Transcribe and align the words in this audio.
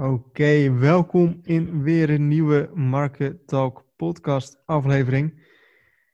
Oké, 0.00 0.72
welkom 0.78 1.40
in 1.42 1.82
weer 1.82 2.10
een 2.10 2.28
nieuwe 2.28 2.70
Market 2.74 3.46
Talk 3.46 3.84
podcast 3.96 4.62
aflevering. 4.66 5.46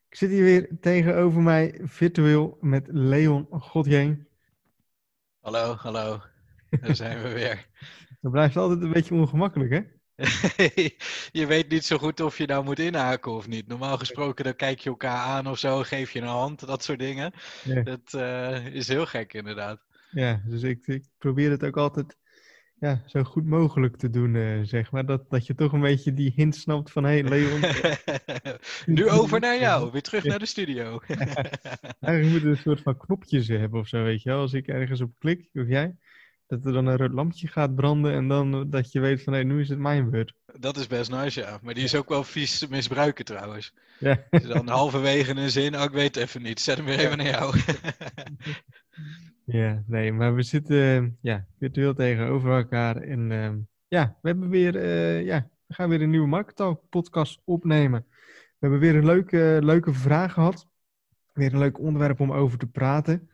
Ik 0.08 0.16
zit 0.16 0.30
hier 0.30 0.42
weer 0.42 0.68
tegenover 0.80 1.40
mij 1.40 1.80
virtueel 1.82 2.58
met 2.60 2.86
Leon 2.90 3.46
Godjeen. 3.50 4.28
Hallo, 5.40 5.74
hallo. 5.74 6.22
Daar 6.80 6.96
zijn 6.96 7.22
we 7.22 7.32
weer. 7.32 7.66
Dat 8.20 8.32
blijft 8.32 8.56
altijd 8.56 8.82
een 8.82 8.92
beetje 8.92 9.14
ongemakkelijk, 9.14 9.70
hè? 9.70 9.80
je 11.40 11.46
weet 11.46 11.68
niet 11.68 11.84
zo 11.84 11.98
goed 11.98 12.20
of 12.20 12.38
je 12.38 12.46
nou 12.46 12.64
moet 12.64 12.78
inhaken 12.78 13.32
of 13.32 13.48
niet. 13.48 13.66
Normaal 13.66 13.98
gesproken 13.98 14.44
dan 14.44 14.56
kijk 14.56 14.78
je 14.78 14.90
elkaar 14.90 15.26
aan 15.26 15.46
of 15.46 15.58
zo, 15.58 15.82
geef 15.82 16.10
je 16.10 16.20
een 16.20 16.26
hand, 16.26 16.66
dat 16.66 16.82
soort 16.82 16.98
dingen. 16.98 17.32
Ja. 17.64 17.82
Dat 17.82 18.14
eh, 18.14 18.66
is 18.66 18.88
heel 18.88 19.06
gek 19.06 19.32
inderdaad. 19.32 19.80
Ja, 20.10 20.42
dus 20.46 20.62
ik, 20.62 20.86
ik 20.86 21.04
probeer 21.18 21.50
het 21.50 21.64
ook 21.64 21.76
altijd 21.76 22.16
ja, 22.80 23.02
zo 23.06 23.22
goed 23.22 23.46
mogelijk 23.46 23.96
te 23.96 24.10
doen, 24.10 24.36
eh, 24.36 24.60
zeg 24.62 24.90
maar. 24.90 25.06
Dat, 25.06 25.30
dat 25.30 25.46
je 25.46 25.54
toch 25.54 25.72
een 25.72 25.80
beetje 25.80 26.14
die 26.14 26.32
hint 26.36 26.56
snapt 26.56 26.90
van, 26.90 27.04
hé 27.04 27.10
hey, 27.10 27.22
Leon. 27.22 27.60
nu 28.96 29.08
over 29.08 29.40
naar 29.40 29.58
jou, 29.58 29.92
weer 29.92 30.02
terug 30.02 30.24
naar 30.24 30.38
de 30.38 30.46
studio. 30.46 31.00
Eigenlijk 31.06 32.30
moeten 32.30 32.42
we 32.42 32.48
een 32.48 32.56
soort 32.56 32.80
van 32.80 32.96
knopjes 32.96 33.48
hebben 33.48 33.80
of 33.80 33.88
zo, 33.88 34.02
weet 34.02 34.22
je 34.22 34.30
wel. 34.30 34.40
Als 34.40 34.52
ik 34.52 34.66
ergens 34.66 35.00
op 35.00 35.12
klik, 35.18 35.48
of 35.52 35.68
jij, 35.68 35.96
dat 36.46 36.64
er 36.64 36.72
dan 36.72 36.86
een 36.86 36.96
rood 36.96 37.12
lampje 37.12 37.48
gaat 37.48 37.74
branden 37.74 38.12
en 38.12 38.28
dan 38.28 38.70
dat 38.70 38.92
je 38.92 39.00
weet 39.00 39.22
van, 39.22 39.32
hé, 39.32 39.42
nu 39.42 39.60
is 39.60 39.68
het 39.68 39.78
mijn 39.78 40.10
beurt. 40.10 40.34
Dat 40.58 40.76
is 40.76 40.86
best 40.86 41.10
nice, 41.10 41.40
ja. 41.40 41.58
Maar 41.62 41.74
die 41.74 41.84
is 41.84 41.94
ook 41.94 42.08
wel 42.08 42.24
vies 42.24 42.58
te 42.58 42.66
misbruiken 42.70 43.24
trouwens. 43.24 43.74
Ja. 43.98 44.26
Dus 44.30 44.46
dan 44.46 44.68
halverwege 44.68 45.36
een 45.36 45.50
zin, 45.50 45.76
oh, 45.76 45.82
ik 45.82 45.90
weet 45.90 46.16
even 46.16 46.42
niet, 46.42 46.60
zet 46.60 46.76
hem 46.76 46.86
weer 46.86 46.98
even 46.98 47.16
naar 47.16 47.26
jou. 47.26 47.54
Ja, 49.50 49.82
nee, 49.86 50.12
maar 50.12 50.34
we 50.34 50.42
zitten 50.42 50.76
eh, 50.76 51.10
ja, 51.20 51.46
virtueel 51.58 51.94
tegenover 51.94 52.56
elkaar. 52.56 52.96
En 52.96 53.30
uh, 53.30 53.50
ja, 53.88 54.18
we 54.22 54.28
hebben 54.28 54.48
weer, 54.48 54.76
uh, 54.76 55.24
ja, 55.24 55.50
we 55.66 55.74
gaan 55.74 55.88
weer 55.88 56.02
een 56.02 56.10
nieuwe 56.10 56.26
Marketalk 56.26 56.82
podcast 56.88 57.40
opnemen. 57.44 58.06
We 58.30 58.56
hebben 58.58 58.78
weer 58.78 58.96
een 58.96 59.04
leuke, 59.04 59.58
leuke 59.62 59.92
vraag 59.92 60.32
gehad. 60.32 60.68
Weer 61.32 61.52
een 61.52 61.58
leuk 61.58 61.78
onderwerp 61.78 62.20
om 62.20 62.32
over 62.32 62.58
te 62.58 62.66
praten. 62.66 63.30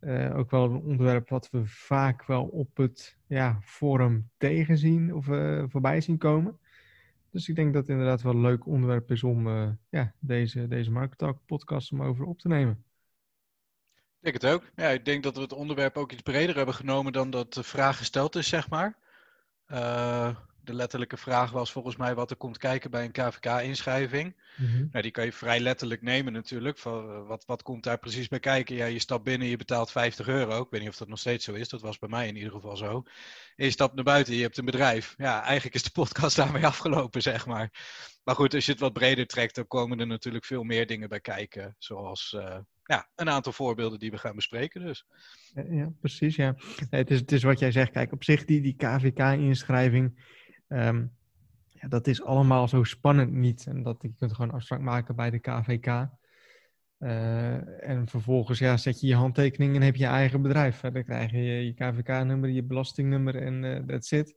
Uh, 0.00 0.36
ook 0.36 0.50
wel 0.50 0.64
een 0.64 0.82
onderwerp 0.82 1.28
wat 1.28 1.50
we 1.50 1.66
vaak 1.66 2.24
wel 2.24 2.44
op 2.44 2.76
het 2.76 3.16
ja, 3.26 3.58
forum 3.62 4.30
tegenzien 4.36 5.14
of 5.14 5.24
voorbij 5.70 6.00
zien 6.00 6.18
komen. 6.18 6.58
Dus 7.30 7.48
ik 7.48 7.56
denk 7.56 7.72
dat 7.72 7.82
het 7.82 7.90
inderdaad 7.90 8.22
wel 8.22 8.32
een 8.32 8.40
leuk 8.40 8.66
onderwerp 8.66 9.10
is 9.10 9.22
om 9.22 9.48
ja, 9.88 10.14
deze, 10.18 10.68
deze 10.68 10.90
Marketalk 10.90 11.38
podcast 11.46 11.92
om 11.92 12.02
over 12.02 12.24
op 12.24 12.38
te 12.38 12.48
nemen. 12.48 12.83
Ik 14.24 14.32
denk 14.32 14.42
het 14.42 14.52
ook. 14.52 14.70
Ja, 14.76 14.88
ik 14.88 15.04
denk 15.04 15.22
dat 15.22 15.36
we 15.36 15.42
het 15.42 15.52
onderwerp 15.52 15.96
ook 15.96 16.12
iets 16.12 16.22
breder 16.22 16.56
hebben 16.56 16.74
genomen 16.74 17.12
dan 17.12 17.30
dat 17.30 17.54
de 17.54 17.62
vraag 17.62 17.96
gesteld 17.96 18.36
is, 18.36 18.48
zeg 18.48 18.68
maar. 18.68 18.98
Uh, 19.68 20.36
de 20.62 20.74
letterlijke 20.74 21.16
vraag 21.16 21.50
was 21.50 21.72
volgens 21.72 21.96
mij 21.96 22.14
wat 22.14 22.30
er 22.30 22.36
komt 22.36 22.58
kijken 22.58 22.90
bij 22.90 23.04
een 23.04 23.12
KVK-inschrijving. 23.12 24.42
Mm 24.56 24.66
-hmm. 24.66 24.88
nou, 24.90 25.02
die 25.02 25.10
kan 25.10 25.24
je 25.24 25.32
vrij 25.32 25.60
letterlijk 25.60 26.02
nemen 26.02 26.32
natuurlijk. 26.32 26.78
Van, 26.78 27.10
uh, 27.10 27.26
wat, 27.26 27.44
wat 27.46 27.62
komt 27.62 27.82
daar 27.82 27.98
precies 27.98 28.28
bij 28.28 28.40
kijken? 28.40 28.76
Ja, 28.76 28.86
je 28.86 28.98
stapt 28.98 29.24
binnen, 29.24 29.48
je 29.48 29.56
betaalt 29.56 29.90
50 29.90 30.28
euro. 30.28 30.62
Ik 30.62 30.70
weet 30.70 30.80
niet 30.80 30.90
of 30.90 30.96
dat 30.96 31.08
nog 31.08 31.18
steeds 31.18 31.44
zo 31.44 31.52
is. 31.52 31.68
Dat 31.68 31.80
was 31.80 31.98
bij 31.98 32.08
mij 32.08 32.28
in 32.28 32.36
ieder 32.36 32.52
geval 32.52 32.76
zo. 32.76 33.02
En 33.56 33.64
je 33.64 33.70
stapt 33.70 33.94
naar 33.94 34.04
buiten, 34.04 34.34
je 34.34 34.42
hebt 34.42 34.58
een 34.58 34.64
bedrijf. 34.64 35.14
Ja, 35.16 35.42
eigenlijk 35.42 35.74
is 35.74 35.82
de 35.82 35.90
podcast 35.90 36.36
daarmee 36.42 36.66
afgelopen, 36.66 37.22
zeg 37.22 37.46
maar. 37.46 37.70
Maar 38.22 38.34
goed, 38.34 38.54
als 38.54 38.64
je 38.64 38.72
het 38.72 38.80
wat 38.80 38.92
breder 38.92 39.26
trekt, 39.26 39.54
dan 39.54 39.66
komen 39.66 40.00
er 40.00 40.06
natuurlijk 40.06 40.44
veel 40.44 40.62
meer 40.62 40.86
dingen 40.86 41.08
bij 41.08 41.20
kijken. 41.20 41.76
Zoals 41.78 42.34
uh, 42.36 42.58
ja, 42.84 43.08
een 43.14 43.30
aantal 43.30 43.52
voorbeelden 43.52 43.98
die 43.98 44.10
we 44.10 44.18
gaan 44.18 44.34
bespreken 44.34 44.80
dus. 44.80 45.06
Ja, 45.68 45.92
precies, 46.00 46.36
ja. 46.36 46.54
Het, 46.90 47.10
is, 47.10 47.18
het 47.18 47.32
is 47.32 47.42
wat 47.42 47.58
jij 47.58 47.72
zegt. 47.72 47.90
Kijk, 47.90 48.12
op 48.12 48.24
zich 48.24 48.44
die, 48.44 48.60
die 48.60 48.76
KVK-inschrijving, 48.76 50.22
um, 50.68 51.12
ja, 51.68 51.88
dat 51.88 52.06
is 52.06 52.22
allemaal 52.22 52.68
zo 52.68 52.82
spannend 52.82 53.32
niet. 53.32 53.66
En 53.66 53.82
dat 53.82 53.96
je 54.02 54.12
kunt 54.18 54.32
gewoon 54.34 54.50
afspraak 54.50 54.80
maken 54.80 55.16
bij 55.16 55.30
de 55.30 55.38
KVK. 55.38 56.08
Uh, 56.98 57.88
en 57.88 58.08
vervolgens 58.08 58.58
ja, 58.58 58.76
zet 58.76 59.00
je 59.00 59.06
je 59.06 59.14
handtekening 59.14 59.74
en 59.74 59.82
heb 59.82 59.96
je 59.96 60.06
eigen 60.06 60.42
bedrijf. 60.42 60.80
Dan 60.80 61.04
krijg 61.04 61.30
je 61.30 61.38
je, 61.38 61.74
KVK-nummer, 61.74 62.50
je 62.50 62.62
belastingnummer 62.62 63.36
en 63.36 63.62
uh, 63.62 63.76
that's 63.76 64.10
it. 64.10 64.34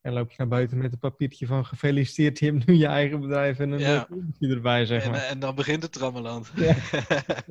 En 0.00 0.12
loop 0.12 0.30
je 0.30 0.34
naar 0.38 0.48
buiten 0.48 0.78
met 0.78 0.92
een 0.92 0.98
papiertje 0.98 1.46
van 1.46 1.66
gefeliciteerd, 1.66 2.38
je 2.38 2.46
hebt 2.46 2.66
nu 2.66 2.74
je 2.74 2.86
eigen 2.86 3.20
bedrijf 3.20 3.58
en 3.58 3.70
een 3.70 3.78
ja. 3.78 4.08
erbij, 4.38 4.86
zeg 4.86 5.10
maar. 5.10 5.14
En, 5.14 5.28
en, 5.28 5.38
dan 5.38 5.54
begint 5.54 5.82
het 5.82 5.92
trammeland. 5.92 6.52
Ja. 6.56 6.74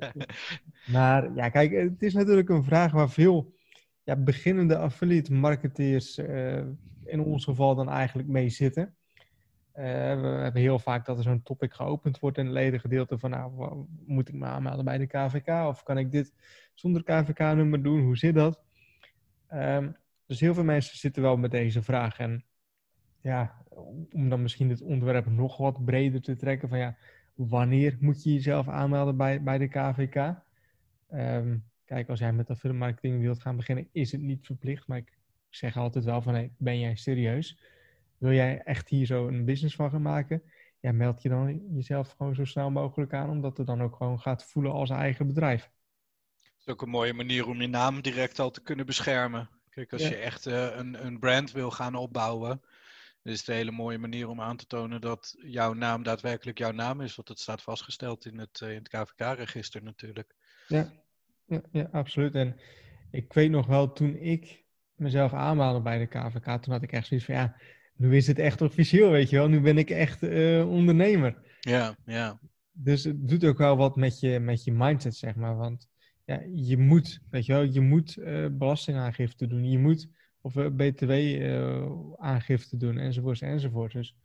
maar 0.96 1.34
ja, 1.36 1.50
kijk, 1.50 1.72
het 1.72 2.02
is 2.02 2.14
natuurlijk 2.14 2.50
een 2.50 2.64
vraag 2.64 2.92
waar 2.92 3.10
veel 3.10 3.54
ja, 4.04 4.16
beginnende 4.16 4.78
affiliate 4.78 5.34
marketeers 5.34 6.18
uh, 6.18 6.62
in 7.06 7.20
ons 7.20 7.44
geval 7.44 7.76
dan 7.76 7.90
eigenlijk 7.90 8.28
mee 8.28 8.50
zitten. 8.50 8.96
Uh, 9.76 9.86
we 10.22 10.28
hebben 10.28 10.62
heel 10.62 10.80
vaak 10.80 11.06
dat 11.06 11.18
er 11.18 11.24
zo'n 11.24 11.44
topic 11.44 11.74
geopend 11.74 12.20
wordt 12.20 12.38
in 12.38 12.46
het 12.46 12.54
ledengedeelte 12.54 13.20
van, 13.20 13.30
nou, 13.30 13.86
moet 14.06 14.28
ik 14.28 14.34
me 14.34 14.46
aanmelden 14.46 14.86
bij 14.86 14.98
de 14.98 15.08
KVK? 15.08 15.68
Of 15.68 15.84
kan 15.84 15.98
ik 15.98 16.12
dit 16.12 16.34
zonder 16.74 17.04
KVK-nummer 17.04 17.84
doen? 17.84 18.02
Hoe 18.02 18.18
zit 18.18 18.36
dat? 18.36 18.62
Um, 19.54 19.96
dus 20.30 20.40
heel 20.40 20.54
veel 20.54 20.64
mensen 20.64 20.98
zitten 20.98 21.22
wel 21.22 21.38
met 21.38 21.52
deze 21.52 21.84
vraag. 21.84 22.20
En 22.20 22.46
ja, 23.22 23.64
om 24.12 24.30
dan 24.30 24.42
misschien 24.42 24.70
het 24.70 24.82
onderwerp 24.82 25.26
nog 25.26 25.58
wat 25.58 25.86
breder 25.86 26.22
te 26.22 26.36
trekken. 26.36 26.70
Van 26.70 26.78
ja, 26.78 26.98
wanneer 27.34 27.98
moet 28.00 28.24
je 28.24 28.34
jezelf 28.34 28.68
aanmelden 28.68 29.18
bij, 29.18 29.44
bij 29.44 29.58
de 29.58 29.68
KVK? 29.68 30.36
Um, 31.14 31.66
kijk, 31.86 32.10
als 32.10 32.20
jij 32.20 32.34
met 32.34 32.50
affiliate 32.50 33.18
wilt 33.18 33.42
gaan 33.42 33.56
beginnen, 33.56 33.88
is 33.92 34.12
het 34.12 34.22
niet 34.22 34.46
verplicht. 34.46 34.88
Maar 34.88 34.98
ik 34.98 35.18
zeg 35.50 35.78
altijd 35.78 36.06
wel 36.06 36.22
van, 36.22 36.34
hey, 36.34 36.52
ben 36.58 36.80
jij 36.80 36.96
serieus? 36.96 37.60
Wil 38.18 38.34
jij 38.34 38.62
echt 38.64 38.90
hier 38.90 39.06
zo 39.06 39.28
een 39.28 39.46
business 39.46 39.76
van 39.76 39.90
gaan 39.90 40.02
maken? 40.02 40.44
Ja, 40.80 40.92
meld 40.92 41.22
je 41.22 41.30
dan 41.30 41.62
jezelf 41.76 42.12
gewoon 42.18 42.36
zo 42.36 42.46
snel 42.46 42.72
mogelijk 42.72 43.14
aan, 43.14 43.30
omdat 43.30 43.58
het 43.58 43.68
dan 43.68 43.82
ook 43.82 43.96
gewoon 43.96 44.20
gaat 44.20 44.44
voelen 44.44 44.72
als 44.72 44.90
eigen 44.90 45.28
bedrijf. 45.28 45.70
Het 46.42 46.54
is 46.60 46.68
ook 46.68 46.82
een 46.82 46.90
mooie 46.90 47.14
manier 47.14 47.48
om 47.48 47.62
je 47.62 47.68
naam 47.68 48.02
direct 48.02 48.40
al 48.40 48.52
te 48.52 48.62
kunnen 48.62 48.86
beschermen. 48.86 49.50
Kijk, 49.80 49.94
als 49.94 50.02
ja. 50.02 50.10
je 50.10 50.16
echt 50.16 50.48
uh, 50.48 50.76
een, 50.76 51.06
een 51.06 51.20
brand 51.20 51.52
wil 51.52 51.72
gaan 51.72 51.96
opbouwen, 51.96 52.62
dan 53.22 53.34
is 53.34 53.40
het 53.40 53.48
een 53.48 53.56
hele 53.56 53.72
mooie 53.72 53.98
manier 53.98 54.28
om 54.28 54.42
aan 54.42 54.58
te 54.58 54.66
tonen 54.66 55.02
dat 55.02 55.36
jouw 55.38 55.74
naam 55.74 56.04
daadwerkelijk 56.04 56.58
jouw 56.58 56.72
naam 56.72 57.02
is. 57.02 57.16
Want 57.16 57.28
het 57.28 57.40
staat 57.40 57.62
vastgesteld 57.62 58.26
in 58.26 58.40
het, 58.40 58.62
in 58.62 58.84
het 58.84 58.88
KVK-register 58.88 59.84
natuurlijk. 59.84 60.36
Ja. 60.68 60.92
ja, 61.46 61.62
ja, 61.72 61.90
absoluut. 61.92 62.36
En 62.36 62.60
ik 63.12 63.34
weet 63.34 63.52
nog 63.52 63.66
wel, 63.66 63.94
toen 63.94 64.16
ik 64.16 64.64
mezelf 64.96 65.34
aanmeldde 65.34 65.82
bij 65.82 65.98
de 65.98 66.08
KVK, 66.08 66.62
toen 66.62 66.74
had 66.74 66.84
ik 66.84 66.92
echt 66.92 67.08
zoiets 67.08 67.26
van, 67.26 67.36
ja, 67.36 67.56
nu 67.96 68.16
is 68.16 68.28
het 68.28 68.40
echt 68.40 68.62
officieel, 68.62 69.10
weet 69.10 69.30
je 69.30 69.38
wel. 69.38 69.48
Nu 69.48 69.62
ben 69.62 69.78
ik 69.78 69.90
echt 69.90 70.24
uh, 70.24 70.70
ondernemer. 70.70 71.42
Ja, 71.60 71.96
ja. 72.06 72.40
Dus 72.72 73.04
het 73.04 73.28
doet 73.30 73.46
ook 73.46 73.58
wel 73.58 73.78
wat 73.78 73.96
met 73.96 74.20
je, 74.20 74.40
met 74.40 74.64
je 74.64 74.72
mindset, 74.72 75.16
zeg 75.16 75.36
maar. 75.36 75.58
Want 75.58 75.88
ja, 76.30 76.42
je 76.54 76.78
moet, 76.78 77.20
weet 77.30 77.46
je 77.46 77.54
wel, 77.54 77.62
je 77.62 77.82
moet 77.82 78.18
uh, 78.18 78.48
belastingaangifte 78.52 79.48
doen, 79.48 79.70
je 79.70 79.80
moet 79.80 80.10
of 80.42 80.56
uh, 80.56 80.68
btw-aangifte 80.76 82.76
uh, 82.76 82.82
doen, 82.82 82.98
enzovoorts, 82.98 83.42
enzovoorts. 83.42 83.94
Dus 83.94 84.16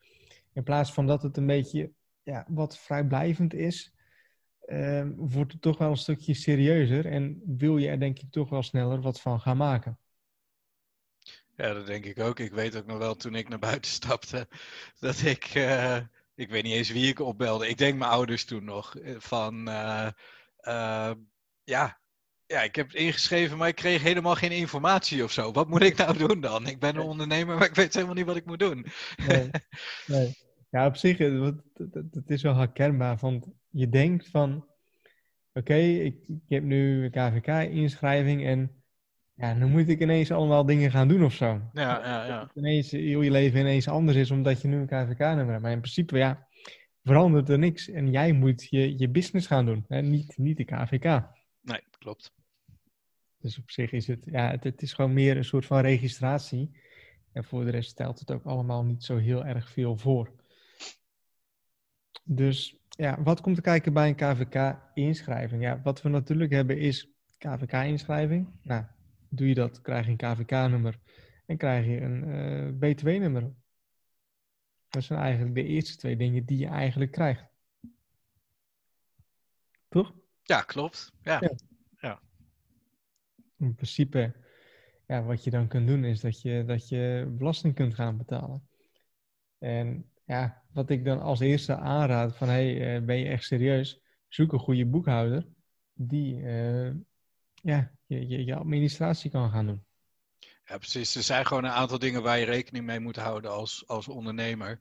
in 0.53 0.62
plaats 0.62 0.93
van 0.93 1.06
dat 1.06 1.22
het 1.22 1.37
een 1.37 1.47
beetje 1.47 1.93
ja, 2.22 2.47
wat 2.48 2.78
vrijblijvend 2.78 3.54
is, 3.54 3.93
uh, 4.66 5.06
wordt 5.16 5.53
het 5.53 5.62
toch 5.62 5.78
wel 5.78 5.91
een 5.91 5.97
stukje 5.97 6.34
serieuzer 6.34 7.06
en 7.06 7.43
wil 7.47 7.76
je 7.76 7.88
er 7.88 8.00
denk 8.00 8.19
ik 8.19 8.31
toch 8.31 8.50
wel 8.50 8.62
sneller 8.62 9.00
wat 9.00 9.20
van 9.20 9.41
gaan 9.41 9.56
maken. 9.56 9.98
Ja, 11.56 11.72
dat 11.72 11.87
denk 11.87 12.04
ik 12.04 12.19
ook. 12.19 12.38
Ik 12.38 12.53
weet 12.53 12.76
ook 12.76 12.87
nog 12.87 12.98
wel 12.98 13.14
toen 13.14 13.34
ik 13.34 13.48
naar 13.48 13.59
buiten 13.59 13.91
stapte, 14.00 14.48
dat 14.98 15.22
ik, 15.22 15.44
ik 16.34 16.50
weet 16.50 16.62
niet 16.62 16.75
eens 16.75 16.93
wie 16.93 17.09
ik 17.09 17.20
opbelde. 17.20 17.69
Ik 17.69 17.78
denk 17.78 17.98
mijn 17.98 18.10
ouders 18.10 18.44
toen 18.44 18.64
nog, 18.64 18.97
van 19.19 19.69
ja, 21.64 22.00
ja, 22.47 22.62
ik 22.62 22.76
heb 22.76 22.86
het 22.86 22.97
ingeschreven, 22.97 23.56
maar 23.56 23.69
ik 23.69 23.75
kreeg 23.75 24.02
helemaal 24.02 24.34
geen 24.34 24.50
informatie 24.50 25.25
of 25.25 25.32
zo. 25.32 25.52
Wat 25.52 25.69
moet 25.69 25.82
ik 25.82 25.97
nou 25.97 26.19
doen 26.19 26.41
dan? 26.41 26.66
Ik 26.66 26.78
ben 26.78 26.97
een 26.97 27.02
ondernemer, 27.02 27.56
maar 27.56 27.69
ik 27.69 27.75
weet 27.75 27.94
helemaal 27.94 28.14
niet 28.14 28.26
wat 28.26 28.37
ik 28.37 28.46
moet 28.46 28.58
doen. 28.58 28.87
Nee, 29.26 29.50
nee. 30.06 30.34
Ja, 30.70 30.87
op 30.87 30.96
zich, 30.96 31.19
het, 31.19 31.55
het 32.11 32.31
is 32.31 32.43
wel 32.43 32.56
herkenbaar. 32.56 33.16
Want 33.20 33.46
je 33.69 33.88
denkt 33.88 34.28
van, 34.28 34.55
oké, 35.52 35.58
okay, 35.58 35.94
ik, 35.94 36.16
ik, 36.28 36.43
heb 36.49 36.62
nu 36.62 37.05
een 37.05 37.11
KVK-inschrijving 37.11 38.44
en 38.44 38.82
ja, 39.34 39.55
dan 39.55 39.70
moet 39.70 39.88
ik 39.88 40.00
ineens 40.00 40.31
allemaal 40.31 40.66
dingen 40.66 40.90
gaan 40.90 41.08
doen 41.08 41.25
of 41.25 41.32
zo. 41.32 41.61
Ja, 41.72 42.05
ja, 42.05 42.26
ja. 42.26 42.50
Ineens 42.55 42.90
heel 42.90 43.22
je 43.22 43.31
leven 43.31 43.61
ineens 43.61 43.88
anders 43.88 44.16
is 44.16 44.31
omdat 44.31 44.62
je 44.62 44.69
nu 44.69 44.76
een 44.76 44.87
KVK-nummer 44.87 45.50
hebt. 45.50 45.62
Maar 45.62 45.72
in 45.72 45.81
principe, 45.81 46.19
ja, 46.19 46.46
verandert 47.02 47.49
er 47.49 47.58
niks. 47.58 47.90
En 47.90 48.11
jij 48.11 48.32
moet 48.32 48.69
je, 48.70 48.99
je 48.99 49.08
business 49.08 49.46
gaan 49.46 49.66
doen, 49.66 49.84
hè? 49.88 50.02
Niet, 50.02 50.37
niet 50.37 50.56
de 50.56 50.64
KVK. 50.64 51.22
Klopt. 52.04 52.32
Dus 53.38 53.58
op 53.58 53.70
zich 53.70 53.92
is 53.92 54.06
het, 54.06 54.24
ja, 54.24 54.50
het, 54.50 54.64
het, 54.64 54.82
is 54.82 54.92
gewoon 54.92 55.12
meer 55.12 55.36
een 55.36 55.44
soort 55.44 55.66
van 55.66 55.80
registratie. 55.80 56.80
En 57.32 57.44
voor 57.44 57.64
de 57.64 57.70
rest 57.70 57.90
stelt 57.90 58.18
het 58.18 58.30
ook 58.30 58.44
allemaal 58.44 58.84
niet 58.84 59.04
zo 59.04 59.16
heel 59.16 59.44
erg 59.44 59.70
veel 59.70 59.96
voor. 59.96 60.32
Dus 62.24 62.76
ja, 62.88 63.22
wat 63.22 63.40
komt 63.40 63.56
te 63.56 63.62
kijken 63.62 63.92
bij 63.92 64.08
een 64.08 64.14
KVK-inschrijving? 64.14 65.62
Ja, 65.62 65.80
wat 65.82 66.02
we 66.02 66.08
natuurlijk 66.08 66.52
hebben 66.52 66.78
is 66.78 67.10
KVK-inschrijving. 67.38 68.48
Nou, 68.62 68.84
doe 69.28 69.48
je 69.48 69.54
dat, 69.54 69.80
krijg 69.80 70.04
je 70.04 70.10
een 70.10 70.16
KVK-nummer 70.16 70.98
en 71.46 71.56
krijg 71.56 71.86
je 71.86 72.00
een 72.00 72.28
uh, 72.28 72.90
btw-nummer. 72.90 73.52
Dat 74.88 75.04
zijn 75.04 75.20
eigenlijk 75.20 75.54
de 75.54 75.64
eerste 75.64 75.96
twee 75.96 76.16
dingen 76.16 76.44
die 76.44 76.58
je 76.58 76.68
eigenlijk 76.68 77.10
krijgt. 77.10 77.44
Toch? 79.88 80.14
Ja, 80.42 80.62
klopt. 80.62 81.12
Ja. 81.22 81.38
ja. 81.40 81.50
In 83.58 83.74
principe, 83.74 84.34
ja, 85.06 85.22
wat 85.22 85.44
je 85.44 85.50
dan 85.50 85.68
kunt 85.68 85.86
doen 85.86 86.04
is 86.04 86.20
dat 86.20 86.42
je, 86.42 86.64
dat 86.66 86.88
je 86.88 87.34
belasting 87.38 87.74
kunt 87.74 87.94
gaan 87.94 88.16
betalen. 88.16 88.68
En 89.58 90.10
ja, 90.24 90.62
wat 90.72 90.90
ik 90.90 91.04
dan 91.04 91.20
als 91.20 91.40
eerste 91.40 91.76
aanraad 91.76 92.36
van, 92.36 92.48
hey, 92.48 92.96
uh, 92.96 93.04
ben 93.04 93.16
je 93.16 93.28
echt 93.28 93.44
serieus? 93.44 94.00
Zoek 94.28 94.52
een 94.52 94.58
goede 94.58 94.86
boekhouder 94.86 95.46
die 95.92 96.36
uh, 96.36 96.90
ja, 97.62 97.90
je, 98.06 98.44
je, 98.44 98.54
administratie 98.54 99.30
kan 99.30 99.50
gaan 99.50 99.66
doen. 99.66 99.84
Ja, 100.64 100.78
precies. 100.78 101.14
Er 101.14 101.22
zijn 101.22 101.46
gewoon 101.46 101.64
een 101.64 101.70
aantal 101.70 101.98
dingen 101.98 102.22
waar 102.22 102.38
je 102.38 102.44
rekening 102.44 102.86
mee 102.86 103.00
moet 103.00 103.16
houden 103.16 103.50
als, 103.50 103.84
als 103.86 104.08
ondernemer. 104.08 104.78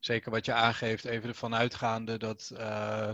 Zeker 0.00 0.30
wat 0.30 0.44
je 0.44 0.52
aangeeft, 0.52 1.04
even 1.04 1.28
ervan 1.28 1.54
uitgaande 1.54 2.18
dat. 2.18 2.50
Uh, 2.52 3.10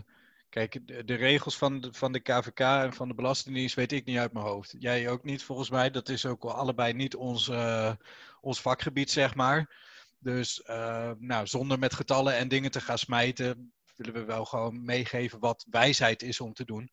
kijk, 0.53 1.07
de, 1.07 1.15
regels 1.15 1.57
van 1.57 1.81
de, 1.81 1.93
van 1.93 2.13
de 2.13 2.21
KVK 2.21 2.61
en 2.61 2.93
van 2.93 3.09
de 3.09 3.15
Belastingdienst 3.15 3.75
weet 3.75 3.93
ik 3.93 4.05
niet 4.05 4.19
uit 4.19 4.33
mijn 4.33 4.45
hoofd. 4.45 4.75
Jij 4.79 5.09
ook 5.09 5.25
niet, 5.25 5.43
volgens 5.43 5.71
mij. 5.71 5.91
Dat 5.91 6.09
is 6.09 6.27
ook 6.27 6.45
allebei 6.45 6.93
niet 6.93 7.17
ons, 7.17 7.49
uh, 7.49 7.93
ons 8.41 8.61
vakgebied, 8.61 9.11
zeg 9.11 9.35
maar. 9.35 9.77
Dus 10.19 10.63
uh, 10.67 11.11
nou, 11.19 11.47
zonder 11.47 11.79
met 11.79 11.95
getallen 11.95 12.37
en 12.37 12.49
dingen 12.49 12.71
te 12.71 12.81
gaan 12.81 12.99
smijten, 12.99 13.73
willen 13.97 14.15
we 14.15 14.25
wel 14.25 14.45
gewoon 14.45 14.85
meegeven 14.85 15.39
wat 15.39 15.67
wijsheid 15.71 16.23
is 16.23 16.41
om 16.41 16.53
te 16.53 16.65
doen. 16.65 16.91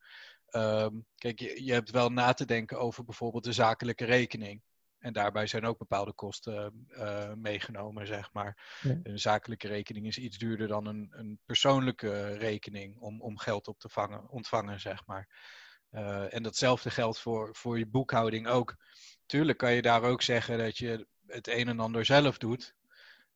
Um, 0.52 1.06
kijk, 1.18 1.40
je 1.40 1.74
hebt 1.74 1.92
wel 1.92 2.10
na 2.10 2.34
te 2.34 2.46
denken 2.46 2.80
over 2.80 3.06
bijvoorbeeld 3.06 3.44
de 3.44 3.54
zakelijke 3.54 4.06
rekening. 4.06 4.62
En 5.00 5.14
daarbij 5.14 5.48
zijn 5.48 5.66
ook 5.66 5.78
bepaalde 5.78 6.14
kosten 6.14 6.88
uh, 6.90 7.34
meegenomen, 7.34 8.08
zeg 8.08 8.34
maar. 8.34 8.80
Een 9.04 9.20
zakelijke 9.20 9.68
rekening 9.68 10.06
is 10.06 10.18
iets 10.18 10.38
duurder 10.38 10.68
dan 10.68 10.86
een, 10.86 11.08
een 11.12 11.40
persoonlijke 11.46 12.34
rekening 12.34 12.98
om, 12.98 13.22
om 13.22 13.38
geld 13.38 13.68
op 13.68 13.80
te 13.80 13.90
vangen, 13.90 14.30
ontvangen, 14.30 14.80
zeg 14.80 15.06
maar. 15.06 15.28
Uh, 15.92 16.34
en 16.34 16.44
datzelfde 16.44 16.90
geldt 16.90 17.20
voor, 17.20 17.56
voor 17.56 17.78
je 17.78 17.88
boekhouding 17.88 18.48
ook. 18.48 18.76
Tuurlijk 19.26 19.58
kan 19.58 19.74
je 19.74 19.82
daar 19.82 20.04
ook 20.04 20.22
zeggen 20.22 20.58
dat 20.58 20.78
je 20.78 21.08
het 21.28 21.48
een 21.48 21.68
en 21.68 21.80
ander 21.80 22.06
zelf 22.06 22.38
doet. 22.38 22.76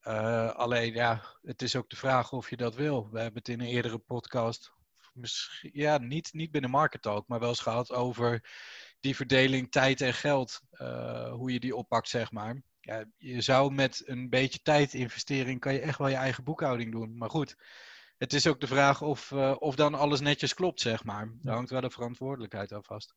Uh, 0.04 0.54
alleen 0.54 0.94
ja, 0.94 1.24
het 1.42 1.62
is 1.62 1.76
ook 1.76 1.90
de 1.90 1.96
vraag 1.96 2.32
of 2.32 2.50
je 2.50 2.58
dat 2.58 2.76
wil. 2.76 3.10
We 3.12 3.20
hebben 3.20 3.38
het 3.38 3.48
in 3.48 3.60
een 3.60 3.68
eerdere 3.68 3.98
podcast, 3.98 4.72
misschien, 5.14 5.72
ja, 5.74 5.98
niet, 5.98 6.34
niet 6.34 6.52
binnen 6.52 6.70
Market 6.70 7.02
Talk, 7.02 7.28
maar 7.28 7.40
wel 7.40 7.50
eens 7.50 7.60
gehad 7.60 7.92
over 7.92 8.50
die 9.04 9.16
verdeling 9.16 9.72
tijd 9.72 10.02
en 10.02 10.14
geld, 10.14 10.62
uh, 10.74 11.32
hoe 11.32 11.52
je 11.52 11.60
die 11.60 11.76
oppakt, 11.76 12.08
zeg 12.08 12.32
maar. 12.32 12.62
Ja, 12.80 13.06
je 13.18 13.42
zou 13.42 13.74
met 13.74 14.04
een 14.06 14.30
beetje 14.30 14.60
tijdinvestering, 14.62 15.60
kan 15.60 15.74
je 15.74 15.80
echt 15.80 15.98
wel 15.98 16.08
je 16.08 16.16
eigen 16.16 16.44
boekhouding 16.44 16.92
doen. 16.92 17.18
Maar 17.18 17.30
goed, 17.30 17.58
het 18.18 18.34
is 18.34 18.48
ook 18.48 18.60
de 18.60 18.68
vraag 18.68 19.02
of, 19.02 19.32
uh, 19.32 19.56
of 19.60 19.76
dan 19.76 19.94
alles 19.94 20.20
netjes 20.20 20.54
klopt, 20.54 20.82
zeg 20.82 21.04
maar. 21.04 21.34
Daar 21.42 21.56
hangt 21.56 21.70
wel 21.70 21.84
een 21.84 21.92
verantwoordelijkheid 21.92 22.74
aan 22.74 22.84
vast. 22.84 23.16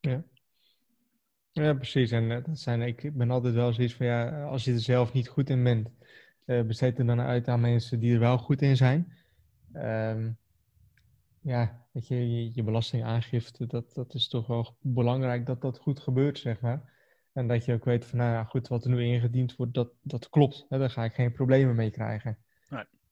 Ja. 0.00 0.24
Ja, 1.52 1.74
precies. 1.74 2.10
En 2.10 2.30
eh, 2.30 2.44
dat 2.44 2.58
zijn, 2.58 2.82
ik 2.82 3.16
ben 3.16 3.30
altijd 3.30 3.54
wel 3.54 3.72
zoiets 3.72 3.94
van, 3.94 4.06
ja, 4.06 4.44
als 4.44 4.64
je 4.64 4.72
er 4.72 4.80
zelf 4.80 5.12
niet 5.12 5.28
goed 5.28 5.50
in 5.50 5.62
bent, 5.62 5.88
besteed 6.44 6.98
er 6.98 7.06
dan 7.06 7.20
uit 7.20 7.48
aan 7.48 7.60
mensen 7.60 8.00
die 8.00 8.12
er 8.12 8.20
wel 8.20 8.38
goed 8.38 8.62
in 8.62 8.76
zijn. 8.76 9.12
Um, 9.74 10.38
ja, 11.46 11.86
weet 11.92 12.06
je, 12.06 12.30
je, 12.30 12.50
je 12.54 12.62
belastingaangifte, 12.62 13.66
dat, 13.66 13.94
dat 13.94 14.14
is 14.14 14.28
toch 14.28 14.46
wel 14.46 14.76
belangrijk 14.80 15.46
dat 15.46 15.60
dat 15.60 15.78
goed 15.78 16.00
gebeurt, 16.00 16.38
zeg 16.38 16.60
maar. 16.60 16.92
En 17.32 17.48
dat 17.48 17.64
je 17.64 17.72
ook 17.72 17.84
weet 17.84 18.04
van, 18.04 18.18
nou 18.18 18.30
ja, 18.32 18.44
goed, 18.44 18.68
wat 18.68 18.84
er 18.84 18.90
nu 18.90 19.02
ingediend 19.02 19.56
wordt, 19.56 19.74
dat, 19.74 19.90
dat 20.02 20.28
klopt. 20.28 20.66
Hè, 20.68 20.78
daar 20.78 20.90
ga 20.90 21.04
ik 21.04 21.14
geen 21.14 21.32
problemen 21.32 21.74
mee 21.74 21.90
krijgen. 21.90 22.38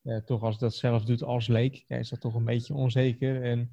Nee. 0.02 0.24
Toch 0.24 0.42
als 0.42 0.58
dat 0.58 0.74
zelf 0.74 1.04
doet 1.04 1.22
als 1.22 1.46
leek, 1.46 1.84
ja, 1.86 1.96
is 1.96 2.08
dat 2.08 2.20
toch 2.20 2.34
een 2.34 2.44
beetje 2.44 2.74
onzeker. 2.74 3.42
En 3.42 3.70